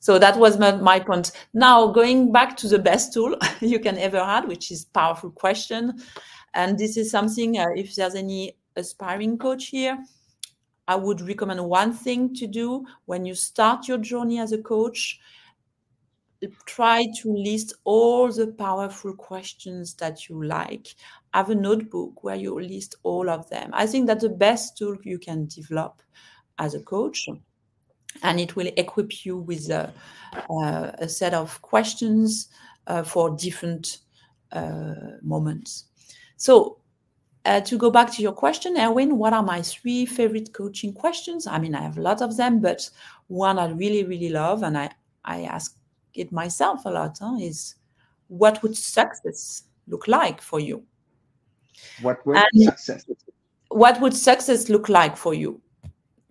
[0.00, 1.32] So that was my, my, point.
[1.52, 5.98] Now, going back to the best tool you can ever have, which is powerful question.
[6.54, 9.98] And this is something, uh, if there's any aspiring coach here,
[10.88, 15.20] I would recommend one thing to do when you start your journey as a coach.
[16.64, 20.94] Try to list all the powerful questions that you like.
[21.34, 23.70] Have a notebook where you list all of them.
[23.74, 26.00] I think that's the best tool you can develop
[26.58, 27.28] as a coach.
[28.22, 29.92] And it will equip you with a,
[30.48, 32.48] uh, a set of questions
[32.86, 33.98] uh, for different
[34.52, 35.84] uh, moments.
[36.36, 36.77] So
[37.48, 41.46] uh, to go back to your question, Erwin, what are my three favorite coaching questions?
[41.46, 42.88] I mean, I have a lot of them, but
[43.28, 44.90] one I really, really love, and I,
[45.24, 45.74] I ask
[46.12, 47.76] it myself a lot, huh, is
[48.28, 50.82] what would success look like for you?
[52.02, 53.06] What would and success?
[53.68, 55.58] What would success look like for you?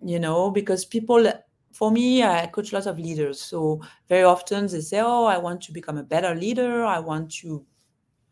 [0.00, 1.32] You know, because people,
[1.72, 3.40] for me, I coach lots of leaders.
[3.40, 6.84] So very often they say, "Oh, I want to become a better leader.
[6.84, 7.64] I want to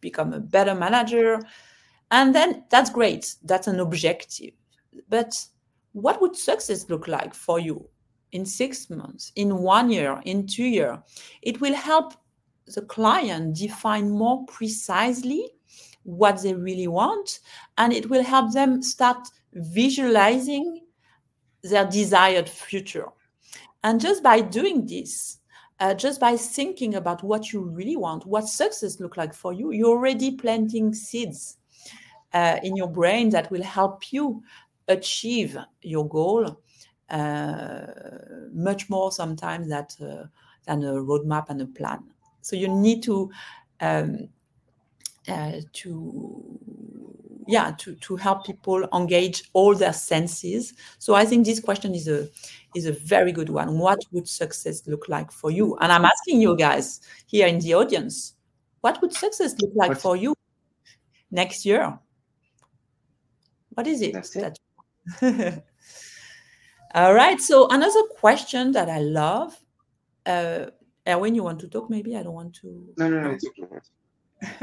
[0.01, 1.41] become a better manager."
[2.11, 3.35] And then that's great.
[3.45, 4.53] That's an objective.
[5.09, 5.45] But
[5.93, 7.89] what would success look like for you
[8.33, 10.99] in six months, in one year, in two years?
[11.43, 12.15] It will help
[12.67, 15.49] the client define more precisely
[16.03, 17.41] what they really want,
[17.79, 20.81] and it will help them start visualizing
[21.63, 23.07] their desired future.
[23.83, 25.39] And just by doing this,
[25.81, 29.73] uh, just by thinking about what you really want, what success look like for you,
[29.73, 31.59] you're already planting seeds
[32.33, 34.43] uh, in your brain that will help you
[34.89, 36.61] achieve your goal
[37.11, 37.87] uh,
[38.53, 40.27] much more sometimes that, uh,
[40.67, 42.03] than a roadmap and a plan.
[42.41, 43.31] So you need to
[43.81, 44.29] um,
[45.29, 46.59] uh, to
[47.49, 50.75] yeah to to help people engage all their senses.
[50.99, 52.29] So I think this question is a
[52.75, 53.79] is a very good one.
[53.79, 55.77] What would success look like for you?
[55.81, 58.35] And I'm asking you guys here in the audience,
[58.81, 60.03] what would success look like What's...
[60.03, 60.35] for you
[61.31, 61.99] next year?
[63.77, 64.15] What is it?
[64.15, 64.59] That's it.
[66.95, 67.39] All right.
[67.39, 69.55] So another question that I love.
[70.25, 70.71] Uh,
[71.07, 71.91] Erwin, you want to talk?
[71.91, 72.89] Maybe I don't want to.
[72.97, 73.31] No, no, no.
[73.33, 73.67] It's okay.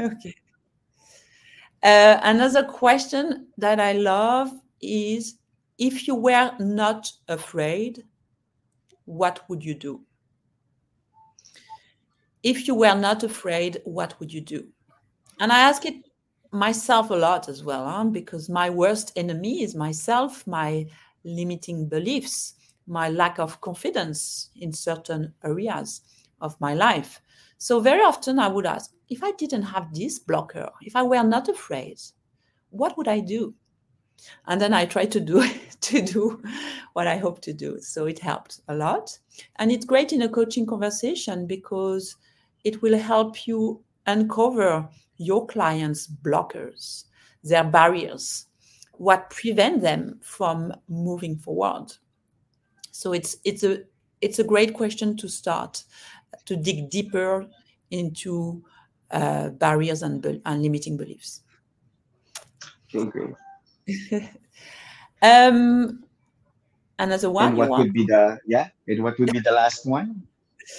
[0.00, 0.34] okay.
[1.80, 4.50] Uh, another question that I love
[4.82, 5.38] is
[5.78, 8.02] if you were not afraid,
[9.04, 10.00] what would you do?
[12.42, 14.66] If you were not afraid, what would you do?
[15.38, 16.02] And I ask it
[16.54, 18.04] myself a lot as well, huh?
[18.04, 20.86] because my worst enemy is myself, my
[21.24, 22.54] limiting beliefs,
[22.86, 26.02] my lack of confidence in certain areas
[26.40, 27.20] of my life.
[27.58, 31.22] So very often I would ask, if I didn't have this blocker, if I were
[31.22, 31.98] not afraid,
[32.70, 33.54] what would I do?
[34.46, 35.44] And then I try to do
[35.80, 36.42] to do
[36.92, 37.78] what I hope to do.
[37.80, 39.18] So it helped a lot.
[39.56, 42.16] And it's great in a coaching conversation because
[42.64, 47.04] it will help you uncover your clients' blockers,
[47.42, 48.46] their barriers,
[48.92, 51.92] what prevent them from moving forward.
[52.90, 53.82] So it's it's a
[54.20, 55.84] it's a great question to start
[56.46, 57.46] to dig deeper
[57.90, 58.64] into
[59.10, 61.42] uh, barriers and, and limiting beliefs.
[62.90, 63.34] Great.
[65.22, 66.04] um,
[66.98, 67.48] another one.
[67.48, 68.68] And what would be the yeah?
[68.86, 70.22] And what would be the last one?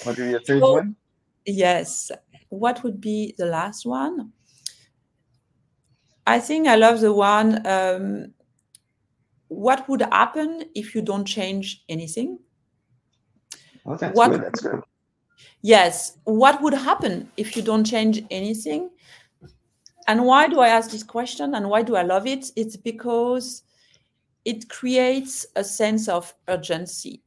[0.04, 0.96] What would be the third so, one?
[1.46, 2.12] Yes.
[2.60, 4.32] What would be the last one?
[6.28, 7.66] I think I love the one.
[7.68, 8.34] Um,
[9.48, 12.40] what would happen if you don't change anything?
[13.86, 14.42] Oh, that's what, good.
[14.42, 14.82] That's good.
[15.62, 16.18] Yes.
[16.24, 18.90] What would happen if you don't change anything?
[20.08, 22.52] And why do I ask this question and why do I love it?
[22.56, 23.64] It's because
[24.46, 27.24] it creates a sense of urgency.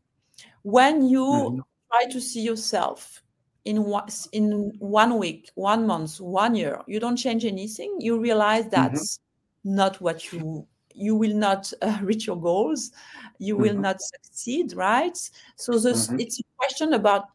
[0.62, 1.61] When you mm-hmm.
[1.91, 3.22] try to see yourself
[3.64, 8.64] in one, in one week, one month, one year, you don't change anything, you realize
[8.64, 8.70] mm-hmm.
[8.70, 9.76] that's mm-hmm.
[9.76, 10.66] not what you
[10.98, 12.90] you will not uh, reach your goals
[13.38, 13.62] you mm-hmm.
[13.62, 15.16] will not succeed right
[15.56, 16.20] so this, mm-hmm.
[16.20, 17.26] it's a question about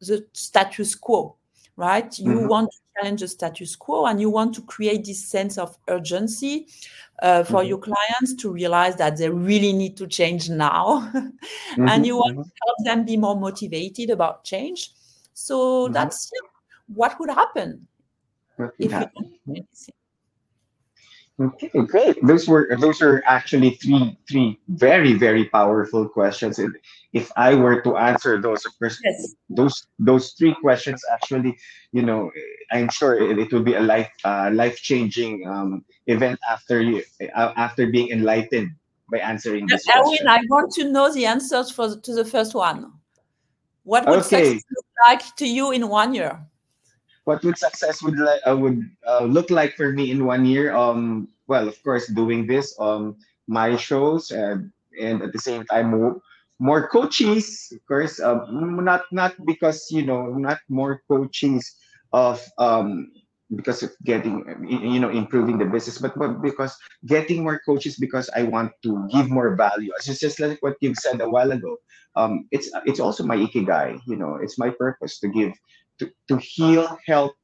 [0.00, 1.34] the status quo
[1.76, 2.48] right you mm-hmm.
[2.48, 6.66] want to challenge the status quo and you want to create this sense of urgency
[7.22, 7.68] uh, for mm-hmm.
[7.68, 11.10] your clients to realize that they really need to change now
[11.78, 14.92] and you want to help them be more motivated about change
[15.36, 15.92] so Mhm.
[15.92, 16.32] that's
[16.88, 17.84] what would happen
[18.56, 19.12] What would you happen?
[19.20, 19.92] don't do anything.
[21.36, 22.16] Okay, great.
[22.24, 26.56] Those were those are actually three three very very powerful questions.
[26.58, 26.72] And
[27.12, 29.36] if I were to answer those, of course, Yes.
[29.52, 31.52] those those three questions actually,
[31.92, 32.32] you know,
[32.72, 37.04] I'm sure it, it will be a life uh, life changing um, event after you
[37.20, 38.72] uh, after being enlightened
[39.12, 40.24] by answering this Erwin.
[40.24, 42.96] I want to know the answers for the- to the first one.
[43.86, 44.58] What would Okay.
[44.58, 46.42] success look like to you in one year?
[47.26, 50.74] what would success would like uh, would uh, look like for me in one year
[50.74, 53.16] um well of course doing this um
[53.46, 54.70] my shows and
[55.00, 56.22] and at the same time more,
[56.58, 61.76] more coaches of course um not not because you know not more coaches
[62.12, 63.10] of um
[63.54, 66.74] because of getting you know improving the business but, but because
[67.06, 70.98] getting more coaches because i want to give more value it's just like what you've
[70.98, 71.76] said a while ago
[72.16, 75.54] um it's it's also my ikigai you know it's my purpose to give
[75.98, 77.34] to, to heal, help,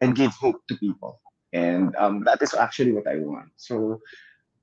[0.00, 1.20] and give hope to people.
[1.52, 3.50] And um, that is actually what I want.
[3.56, 4.00] So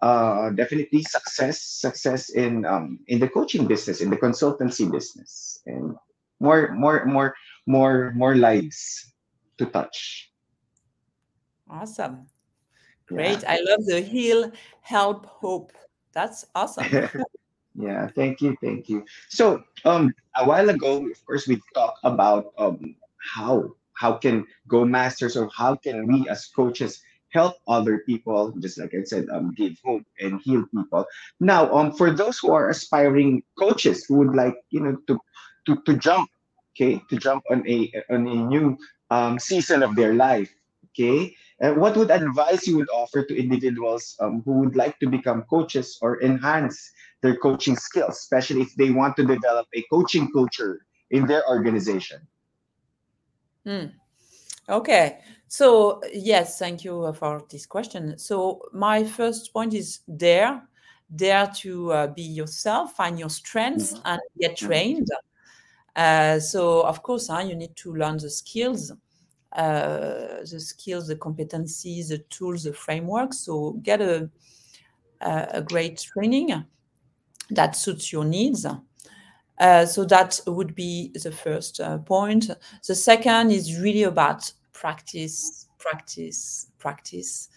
[0.01, 5.95] uh, definitely success, success in um, in the coaching business, in the consultancy business, and
[6.39, 7.35] more, more, more,
[7.65, 9.11] more, more lives
[9.57, 10.31] to touch.
[11.69, 12.27] Awesome.
[13.09, 13.17] Yeah.
[13.17, 13.43] Great.
[13.47, 14.51] I love the heal,
[14.81, 15.71] help, hope.
[16.13, 16.85] That's awesome.
[17.75, 18.07] yeah.
[18.15, 18.57] Thank you.
[18.61, 19.05] Thank you.
[19.29, 24.85] So um, a while ago, of course, we talked about um, how how can go
[24.85, 29.53] masters or how can we as coaches help other people just like i said um,
[29.55, 31.05] give hope and heal people
[31.39, 35.19] now um for those who are aspiring coaches who would like you know to
[35.65, 36.29] to, to jump
[36.71, 38.77] okay to jump on a on a new
[39.09, 40.53] um, season of their life
[40.93, 45.07] okay uh, what would advice you would offer to individuals um, who would like to
[45.07, 46.91] become coaches or enhance
[47.21, 52.19] their coaching skills especially if they want to develop a coaching culture in their organization
[53.65, 53.87] Hmm.
[54.69, 55.19] Okay.
[55.47, 58.17] So, yes, thank you for this question.
[58.17, 60.61] So, my first point is dare,
[61.13, 64.01] dare to uh, be yourself, find your strengths, Mhm.
[64.05, 64.67] and get Mhm.
[64.67, 65.07] trained.
[65.95, 68.91] Uh, so, of course, huh, you need to learn the skills,
[69.53, 73.33] uh, the skills, the competencies, the tools, the framework.
[73.33, 74.29] So, get a,
[75.21, 76.63] a, a great training
[77.49, 78.65] that suits your needs.
[79.59, 82.49] Uh, so that would be the first uh, point.
[82.87, 87.49] The second is really about practice, practice, practice.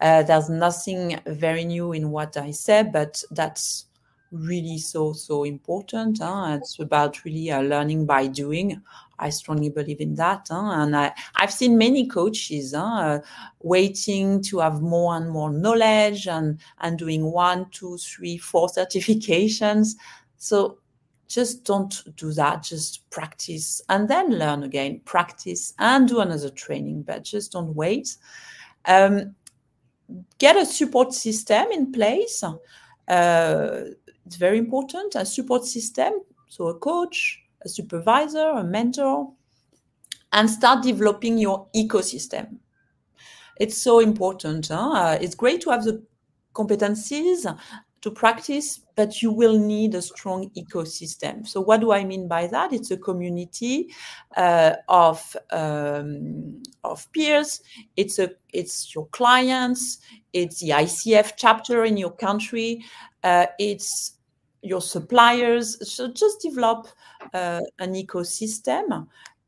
[0.00, 3.86] Uh, there's nothing very new in what I said, but that's
[4.30, 6.18] really so so important.
[6.18, 6.58] Huh?
[6.60, 8.80] It's about really uh, learning by doing.
[9.18, 10.82] I strongly believe in that, huh?
[10.82, 13.20] and I, I've seen many coaches huh,
[13.60, 19.94] waiting to have more and more knowledge and and doing one, two, three, four certifications.
[20.36, 20.78] So
[21.28, 27.02] just don't do that just practice and then learn again practice and do another training
[27.02, 28.16] but just don't wait
[28.86, 29.34] um,
[30.38, 32.42] get a support system in place
[33.08, 33.80] uh,
[34.28, 36.12] it's very important a support system
[36.48, 39.32] so a coach a supervisor a mentor
[40.32, 42.58] and start developing your ecosystem.
[43.58, 44.68] It's so important.
[44.68, 44.92] Huh?
[44.92, 46.04] Uh, it's great to have the
[46.54, 47.58] competencies
[48.00, 51.46] to practice, but you will need a strong ecosystem.
[51.46, 52.72] So, what do I mean by that?
[52.72, 53.92] It's a community
[54.36, 57.60] uh, of um, of peers.
[57.96, 59.98] It's a it's your clients.
[60.32, 62.84] It's the ICF chapter in your country.
[63.24, 64.17] Uh, it's
[64.62, 65.76] your suppliers.
[65.90, 66.88] So, just develop
[67.32, 69.06] uh, an ecosystem.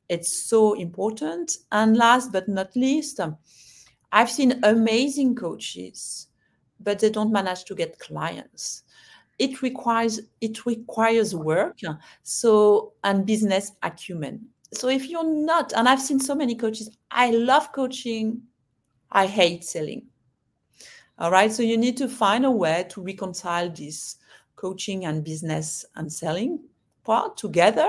[0.09, 1.59] It's so important.
[1.73, 3.21] And last but not least,
[4.13, 6.27] I've seen amazing coaches
[6.83, 8.85] but they don't manage to get clients
[9.41, 11.79] it requires it requires work
[12.23, 14.41] so and business acumen
[14.73, 18.41] so if you're not and i've seen so many coaches i love coaching
[19.13, 20.03] i hate selling
[21.19, 24.17] all right so you need to find a way to reconcile this
[24.61, 26.59] coaching and business and selling
[27.05, 27.89] part together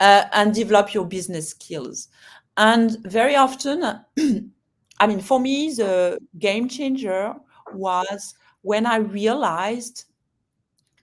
[0.00, 2.08] uh, and develop your business skills.
[2.56, 3.82] And very often
[5.00, 7.34] i mean for me the game changer
[7.72, 10.04] was when I realized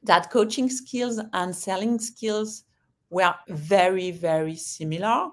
[0.04, 2.64] that coaching skills and selling skills
[3.12, 5.30] were very, very similar.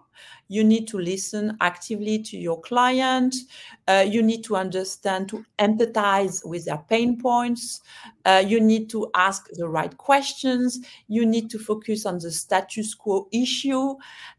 [0.49, 3.35] You need to listen actively to your client.
[3.87, 7.81] Uh, you need to understand, to empathize with their pain points.
[8.24, 10.81] Uh, you need to ask the right questions.
[11.07, 13.95] You need to focus on the status quo issue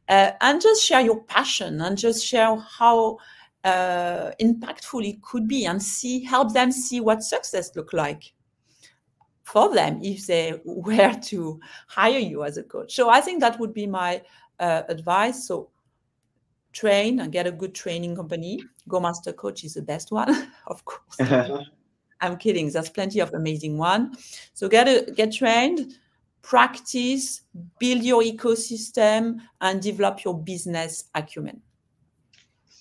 [0.10, 3.18] uh, and just share your passion and just share how
[3.64, 8.34] uh, impactful it could be and see help them see what success look like
[9.52, 12.94] for them if they were to hire you as a coach.
[12.94, 14.22] So i think that would be my
[14.60, 15.48] uh, advice.
[15.48, 15.70] So
[16.72, 18.64] train and get a good training company.
[18.88, 21.18] Go master coach is the best one of course.
[22.22, 22.70] I'm kidding.
[22.70, 24.14] There's plenty of amazing one.
[24.54, 25.98] So get a get trained
[26.42, 27.42] practice
[27.80, 31.62] build your ecosystem and develop your business acumen.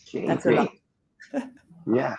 [0.09, 0.71] Okay, That's great.
[1.87, 2.15] yeah.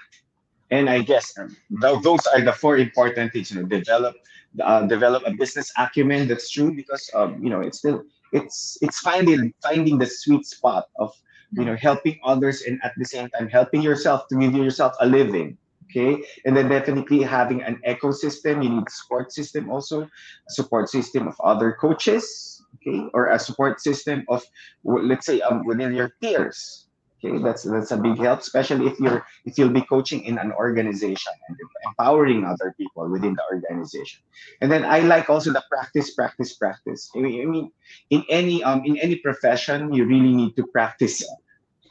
[0.72, 1.56] And I guess um,
[2.04, 3.52] those are the four important things.
[3.52, 4.16] You know, develop
[4.62, 6.28] uh, develop a business acumen.
[6.28, 10.86] That's true because um, you know it's still it's it's finding finding the sweet spot
[10.98, 11.14] of
[11.52, 15.06] you know helping others and at the same time helping yourself to give yourself a
[15.06, 15.58] living
[15.90, 21.28] okay and then definitely having an ecosystem you need support system also a support system
[21.28, 24.44] of other coaches okay or a support system of
[24.84, 26.89] let's say um, within your peers
[27.22, 30.54] Okay, that's that's a big help, especially if you're if you'll be coaching in an
[30.54, 34.22] organization and empowering other people within the organization.
[34.62, 37.12] And then I like also the practice, practice, practice.
[37.16, 37.72] I mean, I mean
[38.10, 41.22] in any um in any profession, you really need to practice,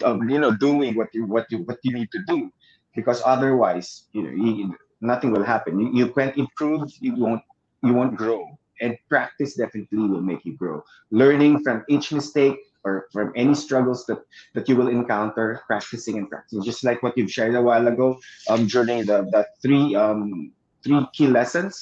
[0.02, 2.50] um, you know, doing what you what you what you need to do,
[2.96, 5.78] because otherwise, you know, you, nothing will happen.
[5.78, 6.88] You, you can't improve.
[7.00, 7.42] You won't
[7.82, 8.58] you won't grow.
[8.80, 10.84] And practice definitely will make you grow.
[11.10, 12.56] Learning from each mistake,
[12.88, 14.20] or from any struggles that
[14.54, 18.18] that you will encounter practicing and practicing just like what you've shared a while ago
[18.48, 21.76] um during the the three um three key lessons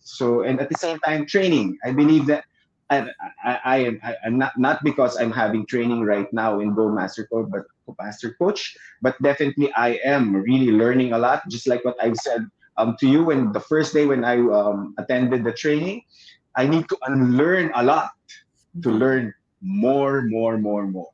[0.00, 2.44] so and at the same time training i believe that
[2.92, 3.08] I,
[3.42, 6.92] I, I am I, am not not because I'm having training right now in Go
[6.92, 7.64] Master Coach, but
[7.96, 11.40] Master Coach, but definitely I am really learning a lot.
[11.48, 12.44] Just like what I've said
[12.76, 16.04] um, to you when the first day when I um, attended the training,
[16.56, 18.12] I need to unlearn a lot
[18.82, 18.98] to mm-hmm.
[18.98, 21.10] learn more, more, more, more.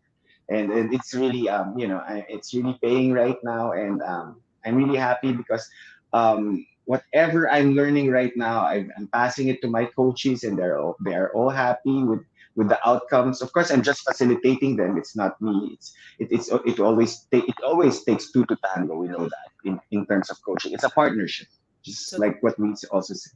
[0.49, 3.72] And, and it's really, um, you know, it's really paying right now.
[3.72, 5.68] And um, I'm really happy because
[6.12, 10.78] um, whatever I'm learning right now, I'm, I'm passing it to my coaches and they're
[10.78, 12.20] all, they're all happy with,
[12.57, 13.40] with the outcomes.
[13.40, 14.99] Of course, I'm just facilitating them.
[14.99, 15.70] It's not me.
[15.74, 18.96] It's it, it's it always take it always takes two to tango.
[18.96, 20.72] We know that in, in terms of coaching.
[20.72, 21.46] It's a partnership,
[21.84, 23.30] just so, like what we also say.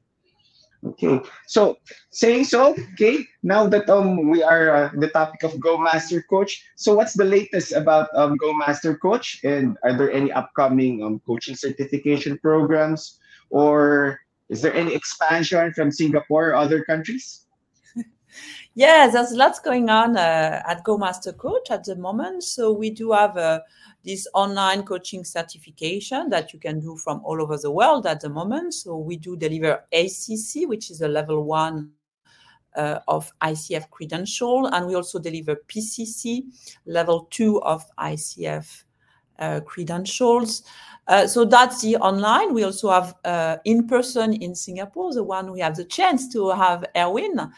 [0.85, 1.79] Okay, so
[2.11, 6.59] saying so, okay, now that um we are uh, the topic of Go Master Coach,
[6.75, 11.23] so what's the latest about um Go Master Coach, and are there any upcoming um
[11.23, 13.21] coaching certification programs,
[13.51, 14.19] or
[14.51, 17.47] is there any expansion from Singapore or other countries?
[18.75, 22.43] yeah, there's lots going on uh, at Go Master Coach at the moment.
[22.43, 23.63] So we do have a
[24.05, 28.29] this online coaching certification that you can do from all over the world at the
[28.29, 28.75] moment.
[28.75, 31.93] So we do deliver ACC, which is a level one
[32.75, 36.45] uh, of ICF credential, and we also deliver PCC,
[36.87, 38.85] level two of ICF
[39.39, 40.63] uh, credentials.
[41.09, 42.55] Uh, so that's the online.
[42.55, 46.51] We also have uh, in person in Singapore, the one we have the chance to
[46.51, 47.53] have Erwin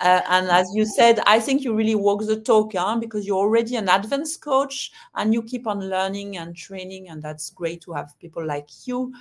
[0.00, 2.98] uh, and as you said, I think you really walk the talk huh?
[2.98, 7.08] because you're already an advanced coach and you keep on learning and training.
[7.08, 9.14] And that's great to have people like you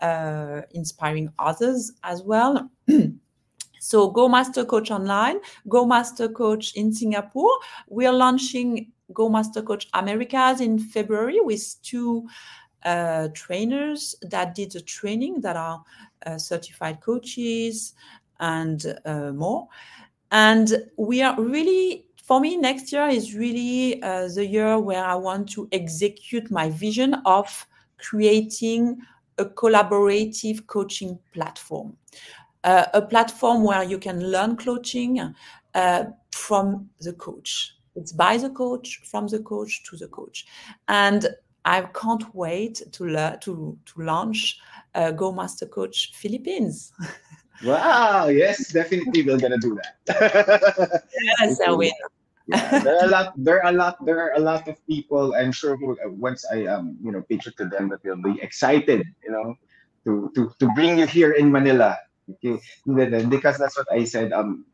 [0.00, 2.70] uh, inspiring others as well.
[3.78, 7.52] so, Go Master Coach Online, Go Master Coach in Singapore.
[7.88, 12.26] We are launching Go Master Coach Americas in February with two
[12.84, 15.84] uh, trainers that did the training that are
[16.24, 17.92] uh, certified coaches
[18.40, 19.68] and uh, more.
[20.32, 25.14] And we are really, for me, next year is really uh, the year where I
[25.14, 27.66] want to execute my vision of
[27.98, 28.98] creating
[29.38, 31.96] a collaborative coaching platform.
[32.64, 35.34] Uh, a platform where you can learn coaching
[35.74, 37.76] uh, from the coach.
[37.94, 40.46] It's by the coach, from the coach to the coach.
[40.88, 41.28] And
[41.66, 44.58] I can't wait to learn to to launch
[44.94, 46.92] uh, Go Master Coach Philippines.
[47.62, 48.28] Wow!
[48.28, 51.02] Yes, definitely we're gonna do that.
[51.40, 51.90] yes, I will.
[52.46, 53.32] Yeah, there are a lot.
[53.36, 54.04] There are a lot.
[54.04, 55.34] There are a lot of people.
[55.34, 58.20] I'm sure who, uh, once I um you know pitch it to them that they'll
[58.20, 59.06] be excited.
[59.22, 59.54] You know,
[60.04, 61.98] to to to bring you here in Manila.
[62.34, 64.32] Okay, because that's what I said.
[64.32, 64.66] Um,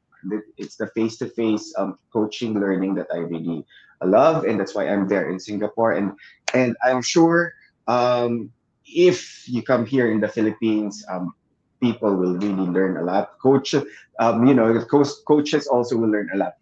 [0.57, 3.65] it's the face-to-face um coaching learning that I really
[4.03, 5.93] love, and that's why I'm there in Singapore.
[5.93, 6.13] And
[6.55, 7.53] and I'm sure
[7.87, 8.51] um
[8.89, 11.35] if you come here in the Philippines, um,
[11.81, 13.39] people will really learn a lot.
[13.41, 13.75] Coach,
[14.19, 16.55] um, you know, coach, coaches also will learn a lot.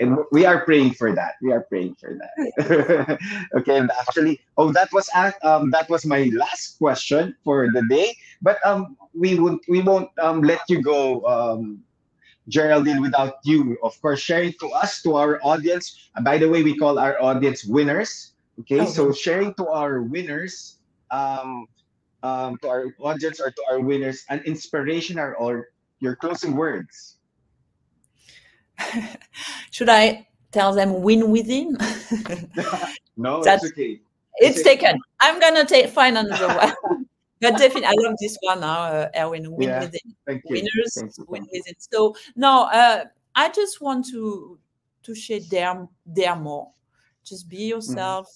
[0.00, 1.34] And we are praying for that.
[1.42, 3.18] We are praying for that.
[3.58, 5.08] okay, and actually, oh, that was
[5.42, 8.16] um, that was my last question for the day.
[8.40, 11.82] But um, we won't we won't um, let you go, um,
[12.48, 16.10] Geraldine, without you, of course, sharing to us, to our audience.
[16.14, 18.32] And by the way, we call our audience winners.
[18.60, 18.86] Okay, Okay.
[18.86, 20.78] so sharing to our winners,
[21.10, 21.66] um,
[22.22, 25.68] um, to our audience or to our winners, an inspiration or, or
[26.00, 27.16] your closing words.
[29.70, 31.76] Should I tell them win within?
[33.16, 34.00] No, That's- it's okay.
[34.36, 34.76] it's Okay.
[34.78, 34.98] taken.
[35.20, 36.72] I'm gonna take find another one.
[37.42, 39.50] but definitely, I love this one now, uh, Erwin.
[39.52, 39.80] Win Yeah.
[39.80, 40.00] within.
[40.26, 40.54] Thank you.
[40.56, 40.96] winners
[41.28, 41.76] win with it.
[41.92, 43.04] So no, uh,
[43.34, 44.58] I just want to
[45.02, 46.70] to share dare dare more.
[47.24, 48.26] Just be yourself,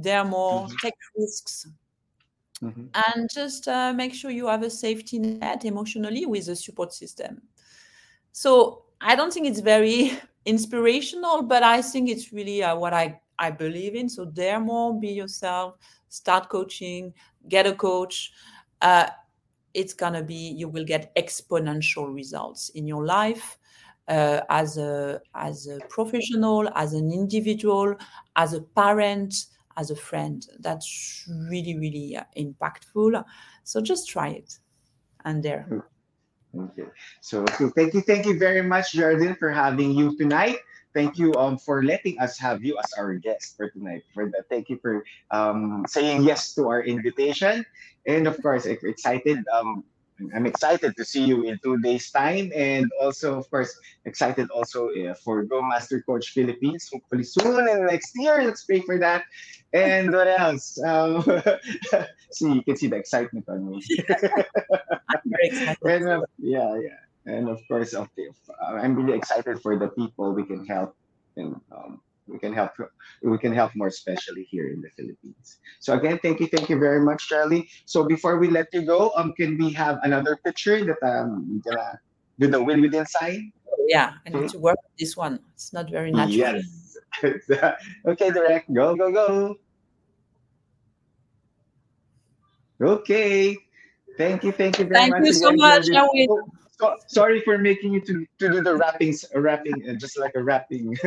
[0.00, 0.78] dare more, Mhm.
[0.80, 1.66] take risks,
[2.60, 2.94] Mhm.
[2.94, 7.30] and just uh, make sure you have a safety net emotionally with a support system.
[8.32, 10.12] So I don't think it's very
[10.44, 14.08] inspirational, but I think it's really uh, what I I believe in.
[14.08, 15.74] So dare more, be yourself,
[16.08, 17.12] start coaching,
[17.48, 18.32] get a coach.
[18.80, 19.06] Uh,
[19.74, 23.58] it's gonna be you will get exponential results in your life
[24.08, 27.94] uh, as a as a professional, as an individual,
[28.36, 29.34] as a parent,
[29.76, 30.46] as a friend.
[30.58, 33.24] That's really really uh, impactful.
[33.64, 34.58] So just try it,
[35.24, 35.66] and there.
[36.56, 36.86] Okay.
[37.20, 40.58] So, thank you, thank you very much, Jordan, for having you tonight.
[40.92, 44.02] Thank you um for letting us have you as our guest for tonight.
[44.10, 47.64] For that, thank you for um saying yes to our invitation,
[48.06, 49.46] and of course, excited.
[49.54, 49.84] Um,
[50.34, 53.72] I'm excited to see you in two days' time, and also, of course,
[54.04, 56.88] excited also uh, for Go Master Coach Philippines.
[56.92, 58.42] Hopefully soon in the next year.
[58.42, 59.24] Let's pray for that.
[59.72, 60.80] And what else?
[60.82, 61.22] Um,
[62.30, 63.82] see, you can see the excitement on me.
[65.08, 65.78] I'm very excited.
[65.84, 68.06] and uh, yeah, yeah, and of course, uh,
[68.62, 70.96] I'm really excited for the people we can help,
[71.36, 72.00] and um,
[72.30, 72.72] we can help.
[73.22, 75.58] We can help more, especially here in the Philippines.
[75.80, 77.68] So again, thank you, thank you very much, Charlie.
[77.84, 81.74] So before we let you go, um, can we have another picture that um, we're
[81.74, 81.98] gonna
[82.38, 83.52] do the win within sign?
[83.88, 85.40] Yeah, I need to work on this one.
[85.54, 86.62] It's not very natural.
[86.62, 86.96] Yes.
[88.06, 88.72] okay, direct.
[88.72, 89.56] Go, go, go.
[92.80, 93.56] Okay.
[94.16, 95.26] Thank you, thank you very Thank much.
[95.26, 95.86] you so much,
[96.80, 100.42] so, sorry for making you to, to do the wrapping, wrapping, uh, just like a
[100.42, 100.96] wrapping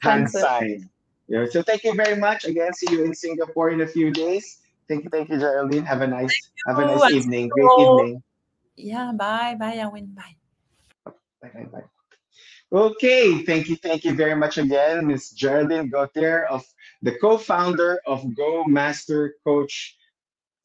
[0.00, 0.88] hand sign.
[1.28, 2.44] Yeah, so thank you very much.
[2.44, 4.60] Again, see you in Singapore in a few days.
[4.88, 5.84] Thank you, thank you, Geraldine.
[5.84, 7.48] Have a nice, have a nice evening.
[7.48, 8.22] Great evening.
[8.76, 10.36] Yeah, bye, bye, Erwin, bye.
[11.42, 11.84] Bye, bye, bye.
[12.72, 16.64] Okay, thank you, thank you very much again, Miss Geraldine Gauthier of
[17.00, 19.96] the co-founder of Go Master Coach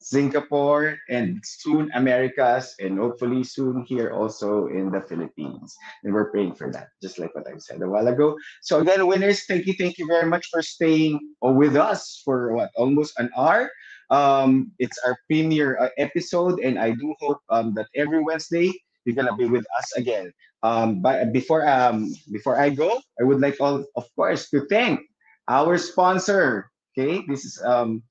[0.02, 5.74] Singapore and soon Americas and hopefully soon here also in the Philippines.
[6.04, 8.36] And we're praying for that, just like what I said a while ago.
[8.62, 12.70] So again, winners, thank you, thank you very much for staying with us for what
[12.76, 13.70] almost an hour.
[14.10, 18.72] Um, it's our premiere uh, episode, and I do hope um, that every Wednesday
[19.04, 20.32] you're gonna be with us again.
[20.62, 25.00] Um, but before um before I go, I would like all of course to thank
[25.48, 26.70] our sponsor.
[26.92, 28.02] Okay, this is um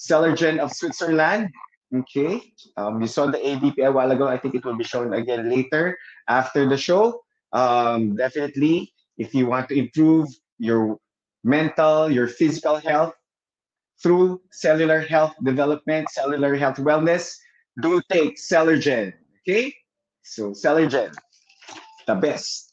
[0.00, 1.52] Celergen of Switzerland.
[1.92, 2.40] Okay,
[2.76, 4.26] um, you saw the ADP a while ago.
[4.26, 5.98] I think it will be shown again later
[6.28, 7.20] after the show.
[7.52, 10.28] Um, definitely, if you want to improve
[10.58, 10.96] your
[11.44, 13.12] mental, your physical health
[14.00, 17.36] through cellular health development, cellular health wellness,
[17.82, 19.12] do take Celergen.
[19.42, 19.74] Okay,
[20.22, 21.12] so Celergen,
[22.06, 22.72] the best.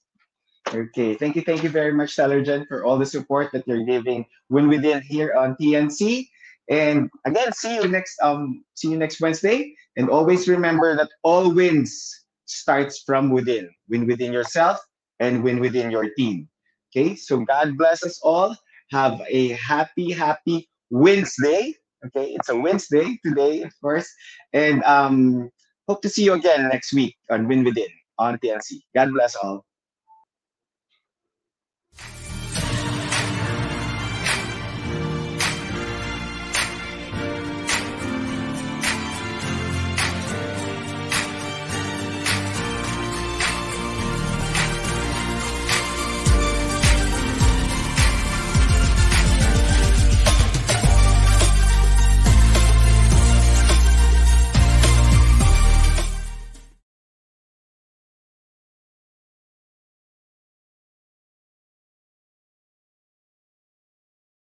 [0.72, 4.26] Okay, thank you, thank you very much, Celergen, for all the support that you're giving
[4.48, 6.28] when we did here on TNC.
[6.70, 9.74] And again, see you next um see you next Wednesday.
[9.96, 13.70] And always remember that all wins starts from within.
[13.90, 14.80] Win within yourself
[15.20, 16.50] and win within your team.
[16.96, 18.56] Okay, so God bless us all.
[18.92, 21.74] Have a happy, happy Wednesday.
[22.06, 24.10] Okay, it's a Wednesday today, of course.
[24.54, 25.50] And um
[25.88, 27.90] hope to see you again next week on Win Within
[28.20, 28.82] on TNC.
[28.96, 29.67] God bless all.